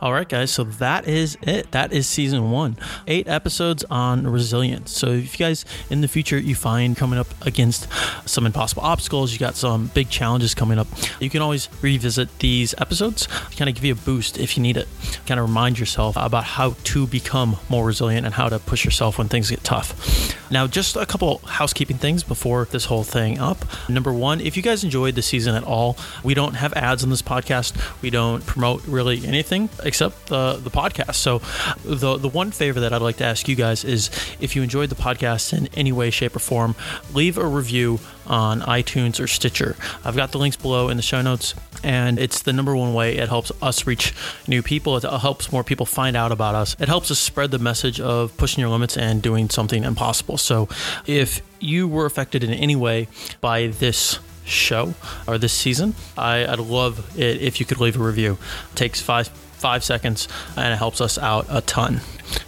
All 0.01 0.13
right, 0.13 0.29
guys. 0.29 0.51
So 0.51 0.65
that 0.65 1.09
is 1.09 1.39
it. 1.43 1.71
That 1.71 1.93
is 1.93 2.07
season 2.07 2.51
one. 2.51 2.77
Eight 3.07 3.29
episodes 3.29 3.85
on 3.91 4.27
resilience. 4.27 4.93
So 4.93 5.09
if 5.09 5.39
you 5.39 5.47
guys 5.47 5.65
in 5.89 6.03
the 6.03 6.09
future 6.09 6.39
you 6.39 6.55
find 6.55 6.97
coming 6.97 7.19
up 7.19 7.29
against 7.47 7.89
some 8.29 8.45
impossible 8.45 8.83
obstacles, 8.83 9.33
you 9.33 9.39
got 9.39 9.57
some 9.57 9.87
big 9.95 10.11
challenges 10.11 10.55
coming 10.55 10.79
up, 10.79 10.87
you 11.19 11.31
can 11.31 11.41
always 11.41 11.69
revisit 11.81 12.39
these 12.41 12.75
episodes, 12.79 13.27
kind 13.57 13.69
of 13.69 13.75
give 13.75 13.85
you 13.85 13.93
a 13.93 13.97
boost 13.97 14.39
if 14.39 14.57
you 14.57 14.63
need 14.63 14.77
it. 14.77 14.89
Kind 15.27 15.41
of 15.41 15.49
remind 15.49 15.79
yourself 15.79 16.15
about 16.19 16.45
how 16.45 16.77
to 16.85 17.07
become 17.07 17.57
more 17.69 17.87
resilient 17.87 18.27
and 18.27 18.35
how 18.35 18.49
to 18.49 18.59
push 18.59 18.85
yourself 18.85 19.19
when 19.19 19.29
things 19.29 19.51
get 19.51 19.65
tough. 19.65 20.37
Now, 20.51 20.67
just 20.67 20.95
a 20.97 21.07
couple 21.07 21.39
housekeeping 21.39 21.99
things 21.99 22.23
before 22.23 22.67
this 22.67 22.85
whole 22.85 23.03
thing 23.03 23.39
up. 23.39 23.65
Number 23.89 24.13
one, 24.13 24.41
if 24.41 24.57
you 24.57 24.63
guys 24.63 24.85
enjoyed 24.85 25.15
the 25.15 25.23
season 25.23 25.55
at 25.55 25.65
all, 25.65 25.97
we 26.23 26.35
don't 26.35 26.55
have 26.55 26.73
ads 26.75 27.03
on 27.03 27.11
this 27.11 27.23
podcast. 27.23 27.75
We 28.03 28.11
don't 28.11 28.45
promote 28.47 28.87
really 28.87 29.27
anything 29.27 29.69
except 29.87 30.27
the 30.27 30.61
the 30.63 30.71
podcast. 30.71 31.15
So, 31.15 31.39
the 31.85 32.17
the 32.17 32.29
one 32.29 32.51
favor 32.51 32.81
that 32.81 32.93
I'd 32.93 33.03
like 33.03 33.17
to 33.19 33.25
ask 33.25 33.49
you 33.49 33.57
guys 33.57 33.85
is 33.85 34.11
if 34.41 34.57
you 34.57 34.63
enjoyed 34.63 34.91
the 34.91 34.97
podcast 34.97 35.57
in 35.57 35.69
any 35.75 35.93
way, 35.93 36.11
shape, 36.11 36.37
or 36.37 36.41
form, 36.41 36.75
leave 37.15 37.39
a 37.39 37.47
review 37.47 38.01
on 38.27 38.61
iTunes 38.63 39.21
or 39.21 39.27
Stitcher. 39.27 39.77
I've 40.05 40.17
got 40.17 40.33
the 40.33 40.39
links 40.39 40.57
below 40.57 40.89
in 40.89 40.97
the 40.97 41.03
show 41.03 41.23
notes, 41.23 41.55
and 41.83 42.19
it's 42.19 42.43
the 42.43 42.53
number 42.53 42.75
one 42.77 42.93
way 42.93 43.17
it 43.17 43.29
helps 43.29 43.53
us 43.63 43.87
reach 43.87 44.13
new 44.47 44.63
people. 44.63 44.97
It 44.97 45.05
helps 45.05 45.53
more 45.53 45.65
people 45.65 45.87
find 45.87 46.17
out 46.17 46.33
about 46.33 46.55
us. 46.55 46.77
It 46.81 46.89
helps 46.89 47.11
us 47.11 47.19
spread 47.19 47.51
the 47.51 47.59
message 47.59 48.01
of 48.01 48.37
pushing 48.37 48.61
your 48.61 48.71
limits 48.71 48.97
and 48.97 49.23
doing 49.23 49.49
something 49.49 49.85
impossible. 49.85 50.39
So, 50.39 50.69
if 51.07 51.41
you 51.61 51.89
were 51.89 52.07
affected 52.07 52.45
in 52.45 52.53
any 52.53 52.77
way 52.77 53.09
by 53.41 53.69
this 53.69 54.19
show 54.45 54.95
or 55.27 55.39
this 55.39 55.53
season, 55.53 55.95
I, 56.17 56.47
I'd 56.47 56.59
love 56.59 57.19
it 57.19 57.41
if 57.41 57.61
you 57.61 57.67
could 57.67 57.81
leave 57.81 57.99
a 57.99 58.05
review. 58.05 58.39
It 58.73 58.77
takes 58.77 59.01
five 59.01 59.29
five 59.57 59.85
seconds 59.85 60.29
and 60.57 60.73
it 60.73 60.77
helps 60.77 61.01
us 61.01 61.19
out 61.19 61.47
a 61.49 61.61
ton. 61.63 62.01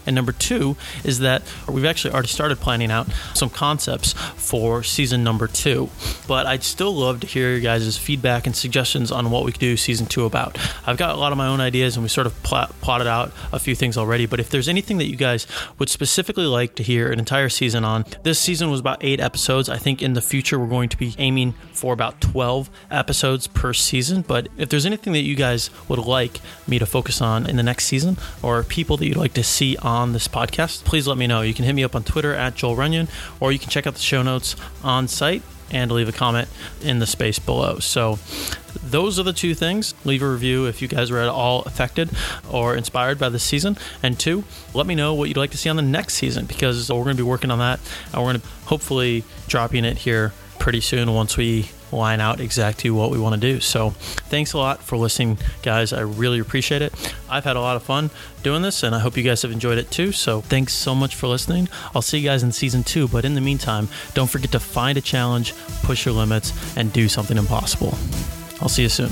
And 0.07 0.15
number 0.15 0.33
two 0.33 0.77
is 1.05 1.21
that 1.21 1.43
we've 1.69 1.85
actually 1.85 2.13
already 2.13 2.29
started 2.29 2.59
planning 2.59 2.91
out 2.91 3.09
some 3.35 3.51
concepts 3.51 4.13
for 4.13 4.83
season 4.83 5.23
number 5.23 5.47
two. 5.47 5.91
But 6.27 6.47
I'd 6.47 6.63
still 6.63 6.95
love 6.95 7.21
to 7.21 7.27
hear 7.27 7.51
your 7.51 7.61
guys' 7.61 7.97
feedback 7.97 8.47
and 8.47 8.57
suggestions 8.57 9.13
on 9.13 9.31
what 9.31 9.45
we 9.45 9.53
could 9.53 9.61
do 9.61 9.77
season 9.77 10.07
two 10.07 10.25
about. 10.25 10.59
I've 10.87 10.97
got 10.97 11.15
a 11.15 11.19
lot 11.19 11.33
of 11.33 11.39
my 11.39 11.47
own 11.47 11.61
ideas 11.61 11.97
and 11.97 12.03
we 12.03 12.09
sort 12.09 12.27
of 12.27 12.43
plot, 12.43 12.75
plotted 12.81 13.07
out 13.07 13.33
a 13.53 13.59
few 13.59 13.75
things 13.75 13.97
already. 13.97 14.27
But 14.27 14.41
if 14.41 14.51
there's 14.51 14.69
anything 14.69 14.99
that 14.99 15.09
you 15.09 15.17
guys 15.17 15.47
would 15.79 15.89
specifically 15.89 16.47
like 16.47 16.75
to 16.77 16.83
hear 16.83 17.11
an 17.13 17.19
entire 17.19 17.49
season 17.49 17.85
on, 17.85 18.05
this 18.23 18.39
season 18.39 18.71
was 18.71 18.81
about 18.81 18.99
eight 19.05 19.21
episodes. 19.21 19.69
I 19.69 19.77
think 19.77 20.03
in 20.03 20.15
the 20.15 20.23
future 20.23 20.59
we're 20.59 20.67
going 20.67 20.89
to 20.89 20.97
be 20.97 21.15
aiming 21.19 21.53
for 21.73 21.93
about 21.93 22.21
12 22.21 22.71
episodes 22.91 23.47
per 23.47 23.73
season. 23.73 24.23
But 24.23 24.49
if 24.57 24.69
there's 24.69 24.87
anything 24.87 25.13
that 25.13 25.23
you 25.23 25.37
guys 25.37 25.71
would 25.89 25.99
like 25.99 26.41
me 26.67 26.79
to 26.79 26.87
focus 26.99 27.23
on 27.23 27.49
in 27.49 27.55
the 27.55 27.63
next 27.63 27.85
season 27.85 28.17
or 28.43 28.65
people 28.65 28.97
that 28.97 29.07
you'd 29.07 29.17
like 29.17 29.33
to 29.33 29.45
see 29.45 29.77
on 29.77 30.13
this 30.13 30.27
podcast, 30.27 30.83
please 30.83 31.07
let 31.07 31.17
me 31.17 31.29
know. 31.29 31.43
You 31.43 31.55
can 31.55 31.65
hit 31.65 31.73
me 31.73 31.85
up 31.85 31.95
on 31.95 32.03
Twitter 32.03 32.35
at 32.35 32.57
Joel 32.57 32.75
Runyon, 32.75 33.07
or 33.39 33.53
you 33.53 33.59
can 33.61 33.71
check 33.71 33.87
out 33.87 33.95
the 33.95 34.01
show 34.01 34.21
notes 34.25 34.57
on 34.83 35.07
site 35.07 35.43
and 35.71 35.93
leave 35.93 36.09
a 36.09 36.13
comment 36.13 36.49
in 36.83 36.99
the 36.99 37.07
space 37.07 37.39
below. 37.39 37.79
So, 37.79 38.19
those 38.83 39.17
are 39.21 39.23
the 39.23 39.33
two 39.33 39.55
things. 39.55 39.95
Leave 40.05 40.23
a 40.23 40.29
review 40.29 40.67
if 40.67 40.83
you 40.83 40.89
guys 40.89 41.13
were 41.13 41.21
at 41.21 41.29
all 41.29 41.63
affected 41.63 42.11
or 42.51 42.75
inspired 42.75 43.17
by 43.17 43.29
this 43.29 43.45
season. 43.45 43.77
And 44.03 44.19
two, 44.19 44.43
let 44.75 44.87
me 44.87 44.97
know 44.97 45.15
what 45.15 45.29
you'd 45.29 45.37
like 45.37 45.53
to 45.53 45.59
see 45.59 45.69
on 45.69 45.77
the 45.77 45.83
next 45.83 46.15
season 46.15 46.47
because 46.47 46.91
we're 46.91 47.05
going 47.05 47.17
to 47.17 47.23
be 47.23 47.29
working 47.29 47.53
on 47.53 47.61
that 47.61 47.79
and 48.07 48.15
we're 48.15 48.33
going 48.33 48.41
to 48.41 48.47
hopefully 48.65 49.23
dropping 49.47 49.85
it 49.85 49.99
here 49.99 50.33
pretty 50.59 50.81
soon 50.81 51.15
once 51.15 51.37
we 51.37 51.71
line 51.93 52.21
out 52.21 52.41
exactly 52.41 52.91
what 52.91 53.11
we 53.11 53.19
want 53.19 53.35
to 53.35 53.41
do. 53.41 53.61
So, 53.61 53.91
thanks 54.31 54.53
a 54.53 54.59
lot 54.59 54.83
for 54.83 54.97
listening, 54.97 55.39
guys. 55.63 55.93
I 55.93 56.01
really 56.01 56.39
appreciate 56.39 56.83
it. 56.83 56.93
I've 57.29 57.45
had 57.45 57.57
a 57.57 57.61
lot 57.61 57.77
of 57.77 57.83
fun 57.83 58.11
doing 58.43 58.63
this, 58.63 58.83
and 58.83 58.95
I 58.95 58.99
hope 58.99 59.17
you 59.17 59.23
guys 59.23 59.43
have 59.43 59.53
enjoyed 59.53 59.79
it 59.79 59.91
too. 59.91 60.13
So, 60.13 60.41
thanks 60.41 60.75
so 60.75 60.95
much 60.95 61.15
for 61.15 61.27
listening. 61.27 61.69
I'll 61.95 62.03
see 62.03 62.19
you 62.19 62.29
guys 62.29 62.43
in 62.43 62.53
season 62.53 62.85
two, 62.85 63.09
but 63.09 63.25
in 63.25 63.35
the 63.35 63.41
meantime, 63.41 63.89
don't 64.15 64.31
forget 64.31 64.53
to 64.53 64.61
find 64.61 64.99
a 64.99 65.03
challenge, 65.03 65.55
push 65.83 66.05
your 66.05 66.15
limits, 66.15 66.53
and 66.77 66.93
do 66.93 67.09
something 67.09 67.37
impossible. 67.37 67.97
I'll 68.61 68.69
see 68.69 68.83
you 68.83 68.89
soon. 68.89 69.11